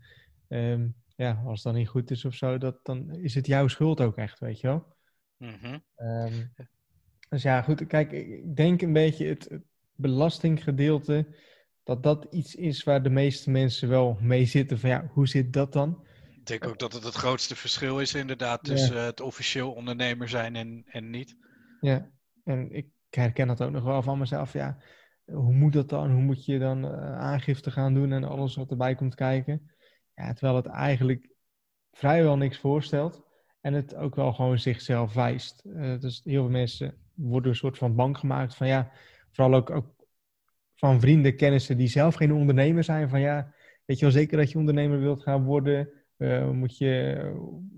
um, 0.47 0.95
ja, 1.15 1.41
als 1.45 1.53
het 1.53 1.63
dan 1.63 1.73
niet 1.73 1.87
goed 1.87 2.11
is 2.11 2.25
of 2.25 2.33
zo, 2.33 2.57
dat, 2.57 2.79
dan 2.83 3.11
is 3.11 3.35
het 3.35 3.47
jouw 3.47 3.67
schuld 3.67 4.01
ook 4.01 4.17
echt, 4.17 4.39
weet 4.39 4.59
je 4.59 4.67
wel. 4.67 4.85
Mm 5.37 5.57
-hmm. 5.61 5.83
um, 6.07 6.53
dus 7.29 7.41
ja, 7.41 7.61
goed, 7.61 7.87
kijk, 7.87 8.11
ik 8.11 8.55
denk 8.55 8.81
een 8.81 8.93
beetje 8.93 9.27
het 9.27 9.59
belastinggedeelte 9.95 11.27
dat 11.83 12.03
dat 12.03 12.27
iets 12.29 12.55
is 12.55 12.83
waar 12.83 13.03
de 13.03 13.09
meeste 13.09 13.49
mensen 13.49 13.89
wel 13.89 14.17
mee 14.21 14.45
zitten. 14.45 14.79
Van 14.79 14.89
ja, 14.89 15.09
hoe 15.13 15.27
zit 15.27 15.53
dat 15.53 15.73
dan? 15.73 16.05
Ik 16.35 16.45
denk 16.45 16.67
ook 16.67 16.79
dat 16.79 16.93
het 16.93 17.03
het 17.03 17.15
grootste 17.15 17.55
verschil 17.55 17.99
is 17.99 18.13
inderdaad 18.13 18.63
tussen 18.63 19.05
het 19.05 19.21
officieel 19.21 19.71
ondernemer 19.71 20.29
zijn 20.29 20.55
en, 20.55 20.83
en 20.85 21.09
niet. 21.09 21.35
Ja, 21.81 22.11
en 22.43 22.71
ik 22.71 22.87
herken 23.09 23.47
dat 23.47 23.61
ook 23.61 23.71
nog 23.71 23.83
wel 23.83 24.01
van 24.01 24.17
mezelf. 24.17 24.53
Ja, 24.53 24.77
hoe 25.25 25.53
moet 25.53 25.73
dat 25.73 25.89
dan? 25.89 26.11
Hoe 26.11 26.21
moet 26.21 26.45
je 26.45 26.59
dan 26.59 26.85
uh, 26.85 27.17
aangifte 27.17 27.71
gaan 27.71 27.93
doen 27.93 28.11
en 28.11 28.23
alles 28.23 28.55
wat 28.55 28.71
erbij 28.71 28.95
komt 28.95 29.15
kijken? 29.15 29.71
Ja, 30.15 30.33
terwijl 30.33 30.55
het 30.55 30.65
eigenlijk 30.65 31.29
vrijwel 31.91 32.37
niks 32.37 32.59
voorstelt 32.59 33.23
en 33.61 33.73
het 33.73 33.95
ook 33.95 34.15
wel 34.15 34.33
gewoon 34.33 34.59
zichzelf 34.59 35.13
wijst. 35.13 35.61
Uh, 35.65 35.99
dus 35.99 36.21
heel 36.23 36.41
veel 36.41 36.51
mensen 36.51 36.95
worden 37.13 37.51
een 37.51 37.57
soort 37.57 37.77
van 37.77 37.95
bang 37.95 38.17
gemaakt 38.17 38.55
van 38.55 38.67
ja, 38.67 38.91
vooral 39.31 39.55
ook, 39.55 39.69
ook 39.69 40.00
van 40.81 40.99
vrienden, 40.99 41.35
kennissen 41.35 41.77
die 41.77 41.87
zelf 41.87 42.15
geen 42.15 42.33
ondernemer 42.33 42.83
zijn. 42.83 43.09
Van 43.09 43.19
ja, 43.19 43.53
weet 43.85 43.99
je 43.99 44.05
wel 44.05 44.13
zeker 44.13 44.37
dat 44.37 44.51
je 44.51 44.57
ondernemer 44.57 44.99
wilt 44.99 45.23
gaan 45.23 45.43
worden? 45.43 45.89
Uh, 46.17 46.49
moet 46.49 46.77
je 46.77 47.31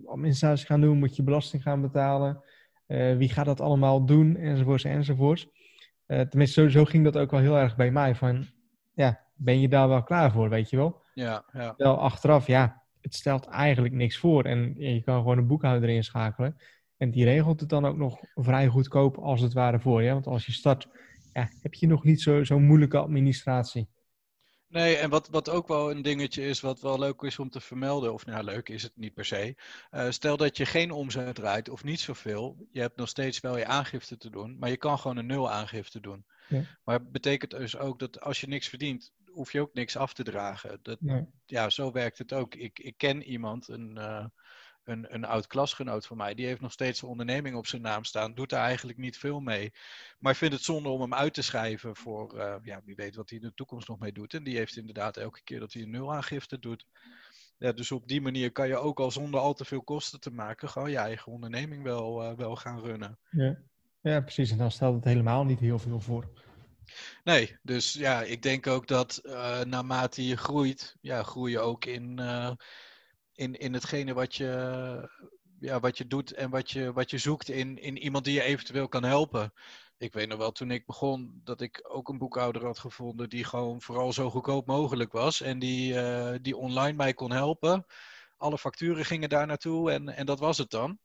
administratie 0.06 0.66
gaan 0.66 0.82
doen? 0.82 0.98
Moet 0.98 1.16
je 1.16 1.24
belasting 1.24 1.62
gaan 1.62 1.82
betalen? 1.82 2.44
Uh, 2.88 3.18
wie 3.18 3.30
gaat 3.30 3.46
dat 3.46 3.62
allemaal 3.62 4.06
doen? 4.06 4.36
Enzovoorts, 4.36 4.84
enzovoorts. 4.84 5.48
Uh, 6.08 6.20
tenminste, 6.20 6.60
sowieso 6.60 6.86
ging 6.86 7.04
dat 7.04 7.18
ook 7.18 7.32
wel 7.32 7.40
heel 7.40 7.58
erg 7.58 7.76
bij 7.76 7.92
mij. 7.92 8.16
Van, 8.16 8.46
ja, 8.94 9.20
ben 9.36 9.60
je 9.60 9.68
daar 9.68 9.88
wel 9.88 10.04
klaar 10.04 10.32
voor, 10.32 10.50
weet 10.50 10.70
je 10.70 10.78
wel? 10.78 11.02
Ja, 11.14 11.46
ja. 11.54 11.74
Wel 11.78 12.00
achteraf, 12.00 12.48
ja, 12.48 12.82
het 13.02 13.16
stelt 13.16 13.46
eigenlijk 13.48 13.94
niks 13.94 14.18
voor. 14.18 14.44
En 14.44 14.74
je 14.78 15.04
kan 15.04 15.18
gewoon 15.18 15.38
een 15.38 15.48
boekhouder 15.48 15.90
inschakelen. 15.90 16.56
En 16.98 17.12
die 17.12 17.26
regelt 17.26 17.60
het 17.60 17.70
dan 17.70 17.86
ook 17.86 17.98
nog 17.98 18.20
vrij 18.34 18.68
goedkoop 18.68 19.18
als 19.18 19.42
het 19.42 19.54
ware 19.54 19.80
voor 19.80 20.04
je. 20.04 20.12
Want 20.12 20.28
als 20.28 20.46
je 20.46 20.52
start 20.52 20.88
ja, 21.34 21.50
heb 21.62 21.74
je 21.74 21.88
nog 21.88 22.04
niet 22.04 22.22
zo'n 22.22 22.46
zo 22.46 22.60
moeilijke 22.60 22.98
administratie. 22.98 23.88
Nee, 24.68 24.96
en 24.96 25.10
wat, 25.10 25.28
wat 25.28 25.50
ook 25.50 25.68
wel 25.68 25.92
een 25.92 26.02
dingetje 26.02 26.46
is, 26.46 26.62
wat 26.62 26.82
wel 26.82 27.00
leuk 27.00 27.22
is 27.22 27.40
om 27.40 27.50
te 27.50 27.60
vermelden, 27.60 28.14
of 28.14 28.26
nou 28.26 28.44
leuk 28.44 28.70
is 28.70 28.84
het 28.84 28.92
niet 28.96 29.14
per 29.14 29.26
se. 29.26 29.56
Uh, 29.92 30.10
stel 30.10 30.38
dat 30.38 30.58
je 30.58 30.66
geen 30.66 30.92
omzet 30.92 31.36
draait 31.36 31.70
of 31.70 31.84
niet 31.84 32.00
zoveel, 32.00 32.68
je 32.72 32.80
hebt 32.80 32.98
nog 32.98 33.10
steeds 33.10 33.40
wel 33.40 33.58
je 33.58 33.66
aangifte 33.66 34.18
te 34.18 34.30
doen, 34.30 34.58
maar 34.60 34.70
je 34.70 34.78
kan 34.78 35.00
gewoon 35.00 35.18
een 35.18 35.26
nul 35.26 35.52
aangifte 35.52 36.00
doen. 36.00 36.26
Ja. 36.50 36.64
Maar 36.84 37.10
betekent 37.10 37.52
dus 37.52 37.78
ook 37.78 38.00
dat 38.00 38.22
als 38.22 38.42
je 38.42 38.48
niks 38.48 38.68
verdient, 38.68 39.14
hoef 39.26 39.52
je 39.52 39.62
ook 39.62 39.74
niks 39.74 39.98
af 39.98 40.14
te 40.14 40.24
dragen. 40.24 40.80
Dat, 40.82 41.02
nee. 41.02 41.26
Ja, 41.46 41.70
zo 41.70 41.92
werkt 41.92 42.18
het 42.18 42.34
ook. 42.34 42.56
Ik, 42.56 42.80
ik 42.80 42.98
ken 42.98 43.24
iemand, 43.24 43.68
een, 43.68 43.96
uh, 43.98 44.26
een, 44.84 45.14
een 45.14 45.26
oud 45.26 45.48
klasgenoot 45.48 46.06
van 46.06 46.18
mij, 46.18 46.34
die 46.34 46.46
heeft 46.46 46.62
nog 46.62 46.72
steeds 46.72 47.02
een 47.02 47.10
onderneming 47.10 47.56
op 47.56 47.68
zijn 47.68 47.82
naam 47.82 48.04
staan, 48.04 48.34
doet 48.34 48.50
daar 48.50 48.66
eigenlijk 48.66 48.98
niet 48.98 49.18
veel 49.18 49.40
mee. 49.40 49.74
Maar 50.20 50.32
ik 50.32 50.38
vind 50.38 50.54
het 50.54 50.64
zonde 50.64 50.90
om 50.90 51.02
hem 51.02 51.14
uit 51.14 51.34
te 51.34 51.42
schrijven 51.42 51.96
voor, 51.96 52.36
uh, 52.38 52.56
ja, 52.64 52.82
wie 52.86 52.96
weet 52.96 53.16
wat 53.16 53.30
hij 53.30 53.40
in 53.40 53.46
de 53.46 53.54
toekomst 53.54 53.88
nog 53.88 54.00
mee 54.00 54.12
doet. 54.12 54.34
En 54.34 54.44
die 54.44 54.58
heeft 54.58 54.76
inderdaad 54.76 55.18
elke 55.18 55.44
keer 55.44 55.60
dat 55.60 55.74
hij 55.74 55.82
een 55.82 55.92
nulaangifte 55.92 56.60
doet. 56.60 56.86
Ja, 57.58 57.72
dus 57.72 57.92
op 57.92 58.08
die 58.08 58.22
manier 58.22 58.52
kan 58.52 58.68
je 58.68 58.78
ook 58.78 59.00
al 59.00 59.12
zonder 59.12 59.40
al 59.40 59.54
te 59.54 59.66
veel 59.66 59.84
kosten 59.84 60.20
te 60.20 60.32
maken, 60.32 60.70
gewoon 60.70 60.92
je 60.92 60.98
eigen 60.98 61.32
onderneming 61.32 61.84
wel, 61.84 62.24
uh, 62.24 62.38
wel 62.38 62.56
gaan 62.56 62.80
runnen. 62.80 63.20
Ja. 63.30 63.58
ja, 64.02 64.22
precies. 64.22 64.52
En 64.52 64.58
dan 64.58 64.72
stelt 64.72 64.96
het 64.96 65.04
helemaal 65.04 65.46
niet 65.46 65.60
heel 65.60 65.80
veel 65.80 66.00
voor. 66.00 66.32
Nee, 67.24 67.58
dus 67.62 67.94
ja, 67.94 68.22
ik 68.22 68.42
denk 68.42 68.68
ook 68.68 68.88
dat 68.88 69.22
uh, 69.24 69.62
naarmate 69.62 70.26
je 70.26 70.38
groeit, 70.38 70.98
ja, 71.02 71.24
groei 71.24 71.52
je 71.52 71.60
ook 71.60 71.86
in, 71.86 72.20
in, 73.36 73.56
in 73.56 73.74
hetgene 73.74 74.14
wat 74.14 74.36
je, 74.36 75.10
ja, 75.60 75.80
wat 75.80 75.98
je 75.98 76.08
doet 76.08 76.34
en 76.34 76.50
wat 76.50 76.72
je, 76.72 76.94
wat 76.94 77.10
je 77.10 77.18
zoekt 77.18 77.50
in, 77.50 77.78
in 77.78 77.98
iemand 77.98 78.26
die 78.26 78.34
je 78.34 78.42
eventueel 78.42 78.88
kan 78.88 79.04
helpen. 79.04 79.54
Ik 79.98 80.14
weet 80.14 80.28
nog 80.28 80.38
wel, 80.38 80.52
toen 80.52 80.72
ik 80.72 80.86
begon, 80.86 81.42
dat 81.44 81.62
ik 81.62 81.80
ook 81.88 82.10
een 82.10 82.18
boekhouder 82.18 82.66
had 82.66 82.80
gevonden 82.80 83.30
die 83.30 83.44
gewoon 83.44 83.82
vooral 83.82 84.14
zo 84.14 84.30
goedkoop 84.30 84.66
mogelijk 84.66 85.12
was 85.12 85.42
en 85.42 85.60
die, 85.60 85.94
uh, 85.94 86.34
die 86.42 86.58
online 86.58 86.98
mij 86.98 87.14
kon 87.14 87.32
helpen. 87.32 87.86
Alle 88.38 88.58
facturen 88.58 89.06
gingen 89.06 89.30
daar 89.30 89.48
naartoe 89.48 89.92
en, 89.92 90.10
en 90.10 90.26
dat 90.26 90.40
was 90.40 90.58
het 90.58 90.70
dan. 90.70 91.00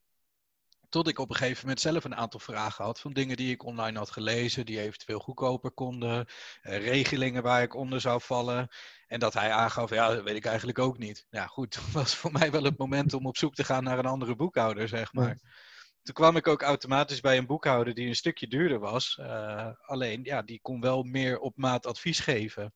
Tot 0.88 1.08
ik 1.08 1.18
op 1.18 1.30
een 1.30 1.36
gegeven 1.36 1.60
moment 1.60 1.80
zelf 1.80 2.04
een 2.04 2.16
aantal 2.16 2.40
vragen 2.40 2.84
had 2.84 3.00
van 3.00 3.12
dingen 3.12 3.36
die 3.36 3.52
ik 3.52 3.64
online 3.64 3.98
had 3.98 4.10
gelezen, 4.10 4.66
die 4.66 4.80
eventueel 4.80 5.18
goedkoper 5.18 5.70
konden, 5.70 6.26
uh, 6.62 6.78
regelingen 6.78 7.42
waar 7.42 7.62
ik 7.62 7.74
onder 7.74 8.00
zou 8.00 8.20
vallen. 8.20 8.68
En 9.06 9.20
dat 9.20 9.34
hij 9.34 9.52
aangaf, 9.52 9.90
ja, 9.90 10.08
dat 10.14 10.22
weet 10.22 10.36
ik 10.36 10.44
eigenlijk 10.44 10.78
ook 10.78 10.98
niet. 10.98 11.26
Ja, 11.30 11.46
goed, 11.46 11.74
dat 11.74 11.90
was 11.92 12.14
voor 12.14 12.32
mij 12.32 12.50
wel 12.50 12.62
het 12.62 12.78
moment 12.78 13.12
om 13.12 13.26
op 13.26 13.36
zoek 13.36 13.54
te 13.54 13.64
gaan 13.64 13.84
naar 13.84 13.98
een 13.98 14.06
andere 14.06 14.36
boekhouder, 14.36 14.88
zeg 14.88 15.12
maar. 15.12 15.38
Toen 16.02 16.14
kwam 16.14 16.36
ik 16.36 16.46
ook 16.46 16.62
automatisch 16.62 17.20
bij 17.20 17.38
een 17.38 17.46
boekhouder 17.46 17.94
die 17.94 18.06
een 18.08 18.16
stukje 18.16 18.48
duurder 18.48 18.78
was. 18.78 19.18
Uh, 19.20 19.68
alleen, 19.80 20.20
ja, 20.24 20.42
die 20.42 20.60
kon 20.62 20.80
wel 20.80 21.02
meer 21.02 21.38
op 21.38 21.56
maat 21.56 21.86
advies 21.86 22.20
geven. 22.20 22.74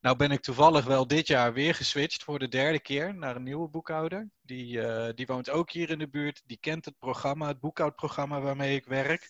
Nou 0.00 0.16
ben 0.16 0.30
ik 0.30 0.40
toevallig 0.40 0.84
wel 0.84 1.06
dit 1.06 1.26
jaar 1.26 1.52
weer 1.52 1.74
geswitcht 1.74 2.22
voor 2.22 2.38
de 2.38 2.48
derde 2.48 2.80
keer 2.80 3.14
naar 3.14 3.36
een 3.36 3.42
nieuwe 3.42 3.68
boekhouder. 3.68 4.30
Die, 4.42 4.76
uh, 4.76 5.08
die 5.14 5.26
woont 5.26 5.50
ook 5.50 5.70
hier 5.70 5.90
in 5.90 5.98
de 5.98 6.08
buurt. 6.08 6.42
Die 6.46 6.58
kent 6.60 6.84
het 6.84 6.98
programma, 6.98 7.46
het 7.46 7.60
boekhoudprogramma 7.60 8.40
waarmee 8.40 8.76
ik 8.76 8.84
werk. 8.84 9.28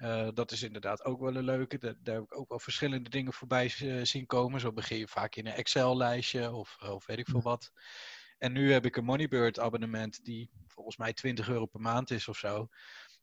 Eh, 0.00 0.28
dat 0.34 0.52
is 0.52 0.62
inderdaad 0.62 1.04
ook 1.04 1.20
wel 1.20 1.36
een 1.36 1.44
leuke. 1.44 1.78
Daar, 1.78 1.94
daar, 1.98 2.14
heb 2.14 2.24
ik 2.24 2.38
ook 2.38 2.48
wel 2.48 2.58
verschillende 2.58 3.10
dingen 3.10 3.32
voorbij 3.32 3.74
uh, 3.82 4.04
zien 4.04 4.26
komen. 4.26 4.60
Zo 4.60 4.72
begin 4.72 4.98
je 4.98 5.08
vaak 5.08 5.34
in 5.34 5.46
een 5.46 5.52
Excel-lijstje 5.52 6.52
of, 6.52 6.76
of 6.82 7.06
weet 7.06 7.18
ik 7.18 7.28
veel 7.28 7.42
wat. 7.42 7.72
En 8.38 8.52
nu 8.52 8.72
heb 8.72 8.84
ik 8.84 8.96
een 8.96 9.04
Moneybird 9.04 9.58
abonnement 9.58 10.24
die 10.24 10.50
volgens 10.66 10.96
mij 10.96 11.12
20 11.12 11.48
euro 11.48 11.66
per 11.66 11.80
maand 11.80 12.10
is 12.10 12.28
of 12.28 12.36
zo. 12.36 12.68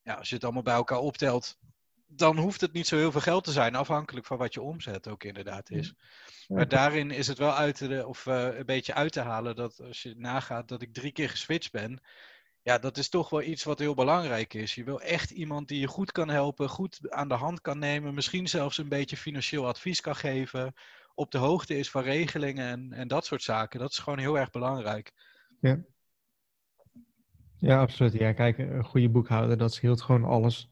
Ja, 0.04 0.14
als 0.14 0.30
je 0.30 0.36
het 0.36 0.44
allemaal 0.44 0.64
bij 0.64 0.74
elkaar 0.74 1.00
optelt, 1.00 1.58
dan 2.08 2.38
hoeft 2.38 2.62
het 2.62 2.74
niet 2.74 2.88
zo 2.88 2.96
heel 2.96 3.12
veel 3.12 3.22
geld 3.22 3.44
te 3.44 3.52
zijn, 3.52 3.76
afhankelijk 3.76 4.26
van 4.26 4.38
wat 4.38 4.54
je 4.54 4.62
omzet 4.62 5.08
ook 5.08 5.24
inderdaad 5.24 5.70
is. 5.70 5.94
Maar 6.48 6.68
daarin 6.68 7.12
is 7.12 7.28
het 7.28 7.38
wel 7.38 7.54
uit 7.54 7.78
te, 7.78 8.04
of, 8.08 8.26
uh, 8.26 8.58
een 8.58 8.66
beetje 8.66 8.94
uit 8.94 9.12
te 9.12 9.20
halen 9.20 9.56
dat 9.56 9.82
als 9.82 10.04
je 10.04 10.14
nagaat 10.18 10.68
dat 10.68 10.82
ik 10.82 10.94
drie 10.94 11.12
keer 11.12 11.30
geswitcht 11.30 11.72
ben, 11.72 12.02
ja, 12.62 12.78
dat 12.78 12.98
is 12.98 13.10
toch 13.10 13.30
wel 13.30 13.42
iets 13.42 13.64
wat 13.64 13.80
heel 13.80 13.94
belangrijk 13.94 14.54
is. 14.54 14.76
Je 14.76 14.84
wil 14.84 15.02
echt 15.02 15.32
iemand 15.32 15.68
die 15.68 15.80
je 15.80 15.88
goed 15.88 16.12
kan 16.12 16.30
helpen, 16.30 16.70
goed 16.70 17.12
aan 17.12 17.28
de 17.28 17.34
hand 17.34 17.62
kan 17.62 17.80
nemen, 17.80 18.14
misschien 18.14 18.48
zelfs 18.48 18.78
een 18.78 18.90
beetje 18.90 19.18
financieel 19.18 19.68
advies 19.68 20.02
kan 20.02 20.16
geven, 20.16 20.74
op 21.16 21.32
de 21.32 21.38
hoogte 21.38 21.78
is 21.78 21.90
van 21.90 22.04
regelingen 22.04 22.68
en, 22.68 22.94
en 22.94 23.08
dat 23.08 23.26
soort 23.26 23.44
zaken. 23.44 23.80
Dat 23.80 23.92
is 23.92 23.98
gewoon 23.98 24.20
heel 24.20 24.38
erg 24.38 24.52
belangrijk. 24.52 25.12
Ja. 25.62 25.80
Ja, 27.58 27.82
absoluut. 27.82 28.14
Ja, 28.14 28.34
kijk, 28.34 28.58
een 28.58 28.84
goede 28.84 29.10
boekhouder, 29.10 29.58
dat 29.58 29.74
scheelt 29.74 30.02
gewoon 30.02 30.24
alles. 30.24 30.70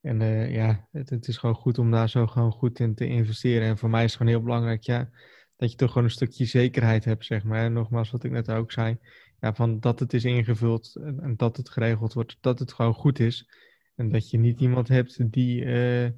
En 0.00 0.20
uh, 0.20 0.54
ja, 0.54 0.88
het, 0.92 1.10
het, 1.10 1.28
is 1.28 1.36
gewoon 1.36 1.54
goed 1.54 1.78
om 1.78 1.90
daar 1.90 2.08
zo 2.08 2.26
gewoon 2.26 2.52
goed 2.52 2.80
in 2.80 2.94
te 2.94 3.06
investeren. 3.06 3.68
En 3.68 3.78
voor 3.78 3.90
mij 3.90 4.04
is 4.04 4.10
het 4.10 4.18
gewoon 4.18 4.32
heel 4.32 4.42
belangrijk, 4.42 4.82
ja, 4.82 5.10
dat 5.56 5.70
je 5.70 5.76
toch 5.76 5.88
gewoon 5.88 6.04
een 6.04 6.10
stukje 6.10 6.44
zekerheid 6.44 7.04
hebt, 7.04 7.24
zeg 7.24 7.44
maar. 7.44 7.64
En 7.64 7.72
nogmaals, 7.72 8.10
wat 8.10 8.24
ik 8.24 8.30
net 8.30 8.50
ook 8.50 8.72
zei, 8.72 8.98
ja, 9.40 9.54
van 9.54 9.80
dat 9.80 10.00
het 10.00 10.12
is 10.12 10.24
ingevuld 10.24 10.96
en, 10.96 11.20
en, 11.20 11.36
dat 11.36 11.56
het 11.56 11.68
geregeld 11.68 12.12
wordt, 12.12 12.36
dat 12.40 12.58
het 12.58 12.72
gewoon 12.72 12.94
goed 12.94 13.18
is. 13.18 13.48
En 13.94 14.08
dat 14.08 14.30
je 14.30 14.38
niet 14.38 14.60
iemand 14.60 14.88
hebt 14.88 15.32
die, 15.32 15.64
uh, 15.64 16.08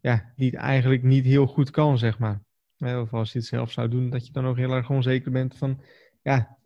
ja, 0.00 0.32
die 0.36 0.50
het 0.50 0.60
eigenlijk 0.60 1.02
niet 1.02 1.24
heel 1.24 1.46
goed 1.46 1.70
kan, 1.70 1.98
zeg 1.98 2.18
maar. 2.18 2.42
Of 2.78 3.12
als 3.12 3.32
je 3.32 3.38
het 3.38 3.48
zelf 3.48 3.70
zou 3.70 3.88
doen, 3.88 4.10
dat 4.10 4.26
je 4.26 4.32
dan 4.32 4.46
ook 4.46 4.56
heel 4.56 4.72
erg 4.72 4.90
onzeker 4.90 5.30
bent 5.30 5.56
van, 5.56 5.80
ja, 6.22 6.58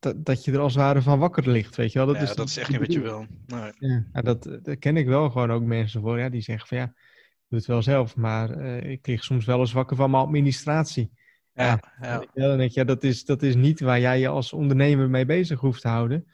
dat, 0.00 0.24
dat, 0.24 0.44
je 0.44 0.52
er 0.52 0.58
als 0.58 0.74
het 0.74 0.82
ware 0.82 1.02
van 1.02 1.18
wakker 1.18 1.48
ligt, 1.48 1.76
weet 1.76 1.92
je 1.92 1.98
wel. 1.98 2.06
Dat, 2.06 2.16
ja, 2.16 2.22
is, 2.22 2.34
dat 2.34 2.48
is 2.48 2.56
echt 2.56 2.70
niet 2.70 2.78
wat 2.78 2.92
je 2.92 3.00
wil. 3.00 3.26
Nee. 3.46 3.72
Ja, 4.12 4.22
dat, 4.22 4.42
dat 4.62 4.78
ken 4.78 4.96
ik 4.96 5.06
wel 5.06 5.30
gewoon 5.30 5.50
ook 5.50 5.62
mensen 5.62 6.00
voor, 6.00 6.18
ja, 6.18 6.28
die 6.28 6.40
zeggen 6.40 6.68
van 6.68 6.78
ja, 6.78 6.84
ik 6.84 7.46
doe 7.48 7.58
het 7.58 7.68
wel 7.68 7.82
zelf, 7.82 8.16
maar 8.16 8.58
uh, 8.58 8.90
ik 8.90 9.06
lig 9.06 9.24
soms 9.24 9.44
wel 9.44 9.60
eens 9.60 9.72
wakker 9.72 9.96
van 9.96 10.10
mijn 10.10 10.22
administratie. 10.22 11.10
Ja, 11.54 11.80
ja. 12.00 12.24
ja. 12.34 12.48
dan 12.48 12.58
denk 12.58 12.70
je, 12.70 12.80
ja, 12.80 12.86
dat 12.86 13.02
is, 13.02 13.24
dat 13.24 13.42
is 13.42 13.54
niet 13.54 13.80
waar 13.80 14.00
jij 14.00 14.20
je 14.20 14.28
als 14.28 14.52
ondernemer 14.52 15.10
mee 15.10 15.26
bezig 15.26 15.60
hoeft 15.60 15.80
te 15.80 15.88
houden. 15.88 16.26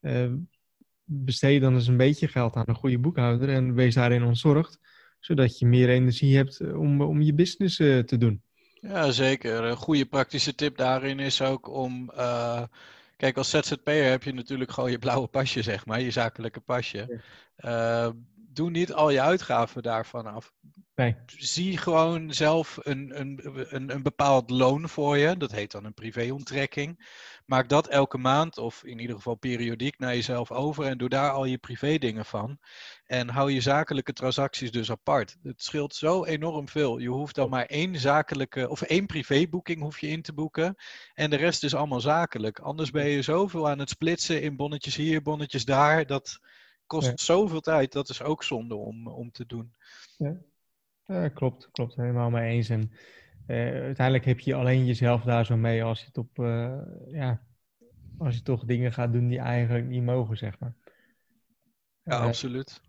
Uh, 0.00 0.32
besteed 1.04 1.60
dan 1.60 1.74
eens 1.74 1.86
een 1.86 1.96
beetje 1.96 2.28
geld 2.28 2.54
aan 2.54 2.64
een 2.66 2.74
goede 2.74 2.98
boekhouder 2.98 3.48
en 3.48 3.74
wees 3.74 3.94
daarin 3.94 4.22
ontzorgd, 4.22 4.78
zodat 5.20 5.58
je 5.58 5.66
meer 5.66 5.88
energie 5.88 6.36
hebt 6.36 6.60
om, 6.60 7.00
om 7.00 7.22
je 7.22 7.34
business 7.34 7.78
uh, 7.78 7.98
te 7.98 8.16
doen. 8.16 8.42
Ja, 8.80 9.10
zeker. 9.10 9.64
Een 9.64 9.76
goede 9.76 10.06
praktische 10.06 10.54
tip 10.54 10.76
daarin 10.76 11.18
is 11.18 11.42
ook 11.42 11.68
om 11.68 12.10
uh, 12.16 12.62
Kijk, 13.22 13.36
als 13.36 13.50
ZZP'er 13.50 14.10
heb 14.10 14.22
je 14.22 14.32
natuurlijk 14.32 14.70
gewoon 14.70 14.90
je 14.90 14.98
blauwe 14.98 15.26
pasje, 15.26 15.62
zeg 15.62 15.86
maar, 15.86 16.00
je 16.00 16.10
zakelijke 16.10 16.60
pasje. 16.60 17.20
Uh, 17.58 18.08
doe 18.54 18.70
niet 18.70 18.92
al 18.92 19.10
je 19.10 19.20
uitgaven 19.20 19.82
daarvan 19.82 20.26
af. 20.26 20.52
Nee. 20.94 21.16
Zie 21.26 21.78
gewoon 21.78 22.34
zelf 22.34 22.78
een, 22.82 23.20
een, 23.20 23.40
een, 23.74 23.94
een 23.94 24.02
bepaald 24.02 24.50
loon 24.50 24.88
voor 24.88 25.16
je. 25.16 25.36
Dat 25.36 25.52
heet 25.52 25.70
dan 25.70 25.84
een 25.84 25.94
privéonttrekking. 25.94 27.06
Maak 27.46 27.68
dat 27.68 27.88
elke 27.88 28.18
maand 28.18 28.58
of 28.58 28.84
in 28.84 28.98
ieder 28.98 29.16
geval 29.16 29.34
periodiek 29.34 29.98
naar 29.98 30.14
jezelf 30.14 30.50
over 30.50 30.84
en 30.84 30.98
doe 30.98 31.08
daar 31.08 31.30
al 31.30 31.44
je 31.44 31.58
privé 31.58 31.98
dingen 31.98 32.24
van. 32.24 32.58
En 33.04 33.28
hou 33.28 33.52
je 33.52 33.60
zakelijke 33.60 34.12
transacties 34.12 34.70
dus 34.70 34.90
apart. 34.90 35.36
Het 35.42 35.62
scheelt 35.62 35.94
zo 35.94 36.24
enorm 36.24 36.68
veel. 36.68 36.98
Je 36.98 37.08
hoeft 37.08 37.34
dan 37.34 37.50
maar 37.50 37.66
één 37.66 37.96
zakelijke 38.00 38.68
of 38.68 38.82
één 38.82 39.06
privéboeking 39.06 39.82
hoef 39.82 40.00
je 40.00 40.08
in 40.08 40.22
te 40.22 40.32
boeken. 40.32 40.74
En 41.14 41.30
de 41.30 41.36
rest 41.36 41.64
is 41.64 41.74
allemaal 41.74 42.00
zakelijk. 42.00 42.58
Anders 42.58 42.90
ben 42.90 43.08
je 43.08 43.22
zoveel 43.22 43.68
aan 43.68 43.78
het 43.78 43.90
splitsen 43.90 44.42
in 44.42 44.56
bonnetjes 44.56 44.96
hier, 44.96 45.22
bonnetjes 45.22 45.64
daar. 45.64 46.06
Dat 46.06 46.40
kost 46.86 47.20
zoveel 47.20 47.60
tijd. 47.60 47.92
Dat 47.92 48.08
is 48.08 48.22
ook 48.22 48.42
zonde 48.42 48.74
om, 48.74 49.08
om 49.08 49.32
te 49.32 49.46
doen. 49.46 49.74
Ja. 50.16 50.36
ja 51.04 51.28
klopt, 51.28 51.70
klopt. 51.70 51.96
Helemaal 51.96 52.30
mee 52.30 52.50
eens. 52.50 52.68
En 52.68 52.92
uh, 53.46 53.56
uiteindelijk 53.56 54.24
heb 54.24 54.40
je 54.40 54.54
alleen 54.54 54.86
jezelf 54.86 55.22
daar 55.22 55.46
zo 55.46 55.56
mee 55.56 55.84
als 55.84 56.00
je 56.00 56.06
het 56.06 56.18
op, 56.18 56.38
uh, 56.38 56.78
ja, 57.06 57.42
als 58.18 58.34
je 58.34 58.42
toch 58.42 58.64
dingen 58.64 58.92
gaat 58.92 59.12
doen 59.12 59.28
die 59.28 59.38
eigenlijk 59.38 59.86
niet 59.86 60.02
mogen, 60.02 60.36
zeg 60.36 60.58
maar. 60.58 60.74
Ja, 62.02 62.18
uh, 62.18 62.26
absoluut. 62.26 62.80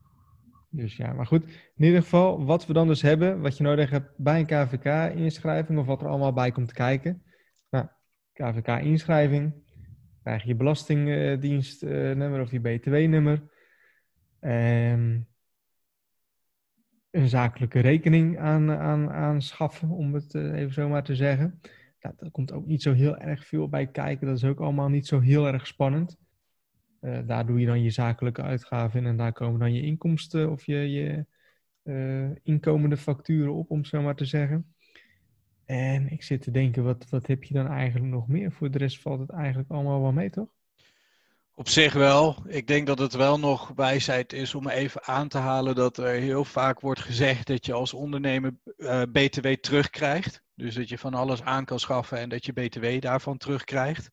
Dus 0.70 0.98
ja, 0.98 1.14
maar 1.14 1.26
goed. 1.26 1.44
In 1.76 1.86
ieder 1.86 2.02
geval, 2.02 2.46
wat 2.46 2.66
we 2.66 2.74
dan 2.74 2.88
dus 2.88 3.02
hebben, 3.02 3.42
wat 3.42 3.58
je 3.58 3.64
nodig 3.64 3.90
hebt 3.90 4.18
bij 4.18 4.40
een 4.40 4.46
KVK-inschrijving 4.46 5.80
of 5.80 5.86
wat 5.86 6.02
er 6.02 6.08
allemaal 6.08 6.34
bij 6.34 6.52
komt 6.52 6.74
kijken. 6.74 7.24
Nou, 7.70 7.88
KVK-inschrijving, 8.34 9.54
krijg 10.24 10.42
je 10.42 10.48
je 10.48 10.56
belastingdienstnummer 10.56 12.42
of 12.42 12.52
je 12.52 12.60
BTW-nummer. 12.60 13.52
Um, 14.46 15.28
een 17.12 17.30
zakelijke 17.30 17.80
rekening 17.80 18.40
aan, 18.40 18.72
aan, 18.72 19.10
aanschaffen, 19.10 19.90
om 19.90 20.14
het 20.14 20.36
eh, 20.36 20.54
even 20.54 20.74
zo 20.74 20.90
maar 20.90 21.04
te 21.04 21.16
zeggen. 21.16 21.60
Nou, 22.00 22.16
daar 22.18 22.32
komt 22.32 22.52
ook 22.52 22.66
niet 22.66 22.82
zo 22.82 22.94
heel 22.94 23.18
erg 23.18 23.46
veel 23.46 23.70
bij 23.70 23.88
kijken. 23.88 24.28
Dat 24.28 24.36
is 24.36 24.44
ook 24.44 24.60
allemaal 24.60 24.90
niet 24.90 25.08
zo 25.08 25.20
heel 25.20 25.48
erg 25.48 25.68
spannend. 25.68 26.18
Uh, 27.02 27.20
daar 27.26 27.46
doe 27.46 27.60
je 27.60 27.66
dan 27.66 27.84
je 27.84 27.90
zakelijke 27.90 28.42
uitgaven 28.42 29.00
in 29.00 29.06
en 29.06 29.18
daar 29.18 29.34
komen 29.34 29.60
dan 29.60 29.74
je 29.74 29.82
inkomsten 29.82 30.52
of 30.52 30.66
je, 30.66 30.76
je 30.76 31.26
uh, 31.84 32.36
inkomende 32.44 32.98
facturen 32.98 33.54
op, 33.54 33.70
om 33.70 33.78
het 33.78 33.88
zo 33.88 34.02
maar 34.02 34.16
te 34.16 34.26
zeggen. 34.26 34.74
En 35.66 36.10
ik 36.10 36.24
zit 36.24 36.42
te 36.42 36.52
denken, 36.52 36.84
wat, 36.84 37.10
wat 37.10 37.28
heb 37.28 37.44
je 37.44 37.54
dan 37.54 37.68
eigenlijk 37.68 38.12
nog 38.12 38.28
meer? 38.28 38.52
Voor 38.52 38.72
de 38.72 38.78
rest 38.78 39.02
valt 39.02 39.20
het 39.20 39.30
eigenlijk 39.30 39.70
allemaal 39.70 40.02
wel 40.02 40.12
mee, 40.12 40.30
toch? 40.30 40.53
Op 41.56 41.70
zich 41.70 41.94
wel. 41.94 42.44
Ik 42.48 42.68
denk 42.68 42.88
dat 42.88 43.00
het 43.00 43.14
wel 43.14 43.40
nog 43.40 43.72
wijsheid 43.76 44.34
is 44.34 44.56
om 44.56 44.68
even 44.68 45.04
aan 45.04 45.28
te 45.28 45.38
halen 45.38 45.76
dat 45.76 45.98
er 45.98 46.14
heel 46.14 46.46
vaak 46.46 46.80
wordt 46.80 47.00
gezegd 47.00 47.48
dat 47.48 47.66
je 47.66 47.74
als 47.74 47.94
ondernemer 47.94 48.58
uh, 48.78 49.02
eh, 49.02 49.12
BTW 49.12 49.48
terugkrijgt. 49.48 50.42
Dus 50.56 50.76
dat 50.76 50.90
je 50.90 50.98
van 50.98 51.14
alles 51.14 51.42
aan 51.42 51.66
kan 51.66 51.80
schaffen 51.80 52.18
en 52.18 52.30
dat 52.30 52.46
je 52.46 52.54
BTW 52.54 53.02
daarvan 53.02 53.38
terugkrijgt. 53.38 54.10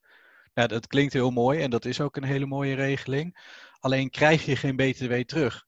Nou, 0.55 0.69
dat 0.69 0.87
klinkt 0.87 1.13
heel 1.13 1.31
mooi 1.31 1.61
en 1.61 1.71
dat 1.71 1.85
is 1.85 2.01
ook 2.01 2.17
een 2.17 2.25
hele 2.25 2.47
mooie 2.47 2.75
regeling. 2.75 3.39
Alleen 3.79 4.11
krijg 4.11 4.45
je 4.45 4.57
geen 4.57 4.77
BTW 4.77 5.15
terug. 5.15 5.67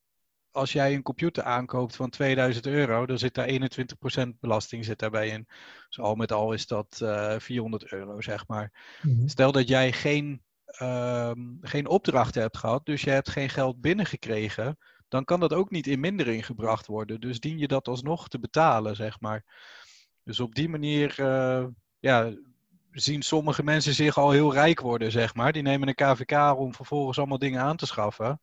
Als 0.51 0.73
jij 0.73 0.95
een 0.95 1.03
computer 1.03 1.43
aankoopt 1.43 1.97
van 1.97 2.11
2000 2.11 2.67
euro, 2.67 3.07
dan 3.07 3.19
zit 3.19 3.35
daar 3.35 3.49
21% 3.49 4.29
belasting 4.41 4.85
zit 4.85 4.99
daarbij 4.99 5.29
in. 5.29 5.47
Dus 5.87 5.99
al 5.99 6.15
met 6.15 6.33
al 6.33 6.53
is 6.53 6.67
dat 6.67 7.01
uh, 7.03 7.35
eh, 7.35 7.41
400 7.41 7.93
euro, 7.93 8.21
zeg 8.21 8.47
maar. 8.47 8.99
Mm-hmm. 9.03 9.29
Stel 9.29 9.53
dat 9.53 9.69
jij 9.69 9.93
geen 9.93 10.43
Ehm, 10.73 11.39
geen 11.61 11.87
opdrachten 11.87 12.43
hebt 12.43 12.57
gehad, 12.57 12.87
dus 12.87 13.03
je 13.03 13.11
hebt 13.11 13.31
geen 13.31 13.49
geld 13.49 13.81
binnengekregen, 13.81 14.79
dan 15.09 15.25
kan 15.25 15.41
dat 15.41 15.53
ook 15.53 15.71
niet 15.71 15.87
in 15.87 16.01
mindering 16.01 16.47
gebracht 16.47 16.87
worden. 16.87 17.21
Dus 17.21 17.41
dien 17.41 17.59
je 17.59 17.69
dat 17.69 17.89
alsnog 17.89 18.29
te 18.29 18.39
betalen, 18.39 18.97
zeg 18.97 19.21
maar. 19.21 19.45
Dus 20.25 20.41
op 20.41 20.55
die 20.55 20.69
manier 20.69 21.21
uh, 21.21 21.67
ja, 21.99 22.33
zien 22.91 23.23
sommige 23.23 23.63
mensen 23.63 23.95
zich 23.95 24.19
al 24.19 24.31
heel 24.31 24.53
rijk 24.53 24.81
worden, 24.81 25.11
zeg 25.11 25.35
maar. 25.35 25.53
Die 25.53 25.63
nemen 25.63 25.89
een 25.89 25.95
KVK 25.95 26.59
om 26.59 26.75
vervolgens 26.75 27.19
allemaal 27.19 27.39
dingen 27.39 27.61
aan 27.61 27.77
te 27.77 27.87
schaffen. 27.87 28.41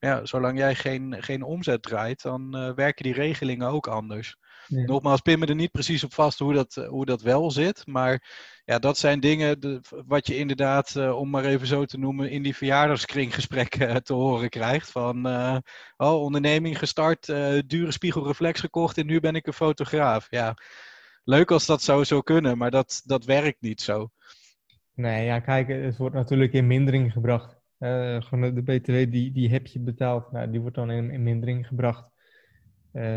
Ja, 0.00 0.24
zolang 0.24 0.58
jij 0.58 0.74
geen, 0.74 1.16
geen 1.22 1.42
omzet 1.42 1.82
draait, 1.82 2.22
dan 2.22 2.56
uh, 2.56 2.74
werken 2.74 3.04
die 3.04 3.12
regelingen 3.12 3.68
ook 3.68 3.86
anders. 3.86 4.36
Ja. 4.66 4.84
Nogmaals, 4.84 5.20
pin 5.20 5.38
me 5.38 5.46
er 5.46 5.54
niet 5.54 5.70
precies 5.70 6.04
op 6.04 6.14
vast 6.14 6.38
hoe 6.38 6.54
dat, 6.54 6.74
hoe 6.74 7.04
dat 7.04 7.22
wel 7.22 7.50
zit. 7.50 7.86
Maar 7.86 8.28
ja, 8.64 8.78
dat 8.78 8.98
zijn 8.98 9.20
dingen 9.20 9.60
de, 9.60 9.80
wat 10.06 10.26
je 10.26 10.36
inderdaad, 10.36 10.94
uh, 10.94 11.16
om 11.18 11.30
maar 11.30 11.44
even 11.44 11.66
zo 11.66 11.84
te 11.84 11.98
noemen, 11.98 12.30
in 12.30 12.42
die 12.42 12.56
verjaardagskringgesprekken 12.56 13.90
uh, 13.90 13.96
te 13.96 14.12
horen 14.12 14.48
krijgt. 14.48 14.90
Van, 14.90 15.26
oh, 15.96 16.22
onderneming 16.22 16.78
gestart, 16.78 17.26
dure 17.66 17.92
spiegelreflex 17.92 18.60
gekocht 18.60 18.98
en 18.98 19.06
nu 19.06 19.20
ben 19.20 19.34
ik 19.34 19.46
een 19.46 19.52
fotograaf. 19.52 20.26
Ja, 20.30 20.54
leuk 21.24 21.50
als 21.50 21.66
dat 21.66 21.82
zou 21.82 22.04
zo 22.04 22.20
kunnen, 22.20 22.58
maar 22.58 22.70
dat, 22.70 23.02
dat 23.04 23.24
werkt 23.24 23.60
niet 23.60 23.80
zo. 23.80 24.10
Nee, 24.94 25.24
ja, 25.24 25.40
kijk, 25.40 25.68
het 25.68 25.96
wordt 25.96 26.14
natuurlijk 26.14 26.52
in 26.52 26.66
mindering 26.66 27.12
gebracht. 27.12 27.59
Gewoon 28.22 28.54
de 28.54 28.62
BTW, 28.62 28.92
die, 28.92 29.32
die 29.32 29.50
heb 29.50 29.66
je 29.66 29.80
betaald. 29.80 30.32
Nou, 30.32 30.50
die 30.50 30.60
wordt 30.60 30.76
dan 30.76 30.90
in, 30.90 31.10
in 31.10 31.22
mindering 31.22 31.66
gebracht. 31.66 32.10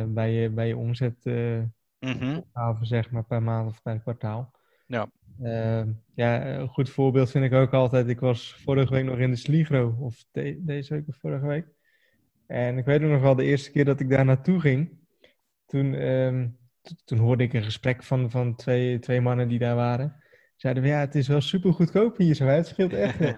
bij, 0.08 0.32
je, 0.32 0.50
bij 0.50 0.68
je 0.68 0.78
omzet, 0.78 1.26
mm 1.26 1.72
-hmm. 2.00 2.46
zeg 2.82 3.12
maar, 3.12 3.26
per 3.26 3.44
maand 3.44 3.70
of 3.70 3.82
per 3.82 4.00
kwartaal. 4.00 4.52
Ja. 4.88 5.08
Ja, 6.16 6.46
een 6.46 6.68
goed 6.68 6.90
voorbeeld 6.90 7.32
vind 7.32 7.46
ik 7.46 7.54
ook 7.54 7.74
altijd. 7.74 8.08
Ik 8.08 8.20
was 8.20 8.56
vorige 8.64 8.94
week 8.94 9.06
nog 9.06 9.18
in 9.18 9.30
de 9.30 9.36
Sligro, 9.36 9.96
of 10.00 10.26
deze 10.58 10.94
week 10.94 11.08
of 11.08 11.18
vorige 11.18 11.48
week. 11.48 11.66
En 12.48 12.78
ik 12.78 12.86
weet 12.86 13.02
nog 13.02 13.22
wel 13.22 13.36
de 13.36 13.44
eerste 13.44 13.72
keer 13.72 13.86
dat 13.86 14.00
ik 14.00 14.10
daar 14.10 14.26
naartoe 14.26 14.60
ging. 14.60 15.02
Toen, 15.66 15.94
um, 15.94 16.58
toen 17.06 17.18
hoorde 17.18 17.44
ik 17.44 17.54
een 17.54 17.64
gesprek 17.64 18.04
van, 18.04 18.32
van 18.32 18.56
twee, 18.56 19.00
twee 19.00 19.22
mannen 19.22 19.48
die 19.48 19.60
daar 19.60 19.76
waren. 19.76 20.24
Zeiden 20.56 20.84
we, 20.84 20.90
ja, 20.90 21.00
het 21.00 21.16
is 21.16 21.28
wel 21.28 21.42
super 21.42 21.74
goedkoop 21.74 22.18
hier 22.18 22.36
zo. 22.36 22.46
Het 22.46 22.68
scheelt 22.68 22.94
echt. 22.94 23.20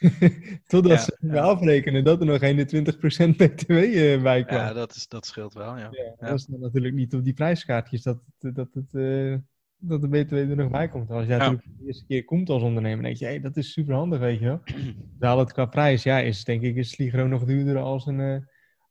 Totdat 0.66 0.92
Ja, 0.92 0.98
ze 0.98 1.16
ja. 1.20 1.42
afrekenen 1.42 2.04
dat 2.04 2.20
er 2.20 2.26
nog 2.26 2.38
geen 2.38 2.58
20% 2.58 3.36
btw 3.36 3.70
eh, 3.72 4.22
bij 4.22 4.44
kwam. 4.44 4.58
Ja, 4.58 4.72
dat, 4.72 4.94
is, 4.94 5.08
dat 5.08 5.26
scheelt 5.26 5.54
wel, 5.54 5.76
ja. 5.78 5.88
Ja. 6.18 6.28
Dat 6.28 6.38
is 6.38 6.44
dan 6.46 6.60
natuurlijk 6.60 6.94
niet 6.94 7.14
op 7.14 7.24
die 7.24 7.32
prijskaartjes 7.34 8.02
dat, 8.02 8.18
het- 8.38 8.54
dat, 8.54 8.68
het, 8.74 8.94
eh, 8.94 9.34
dat 9.80 10.00
de 10.00 10.08
BTW 10.08 10.32
er 10.34 10.56
nog 10.56 10.70
bij 10.70 10.88
komt. 10.88 11.10
Als 11.10 11.26
jij 11.26 11.36
natuurlijk 11.38 11.64
de 11.78 11.86
eerste 11.86 12.04
keer 12.06 12.24
komt 12.24 12.48
als 12.48 12.62
ondernemer, 12.62 13.04
denk 13.04 13.16
je, 13.16 13.24
hey, 13.24 13.40
dat 13.40 13.56
is 13.56 13.72
super 13.72 13.94
handig, 13.94 14.18
weet 14.18 14.38
je 14.38 14.44
wel. 14.44 14.60
Terwijl 15.18 15.38
het 15.38 15.52
qua 15.52 15.64
prijs, 15.66 16.02
ja, 16.02 16.18
is 16.18 16.44
denk 16.44 16.62
ik 16.62 16.76
is 16.76 16.90
Sligro 16.90 17.26
nog 17.26 17.44
duurder 17.44 17.78
als 17.78 18.06
een, 18.06 18.20
eh, 18.20 18.36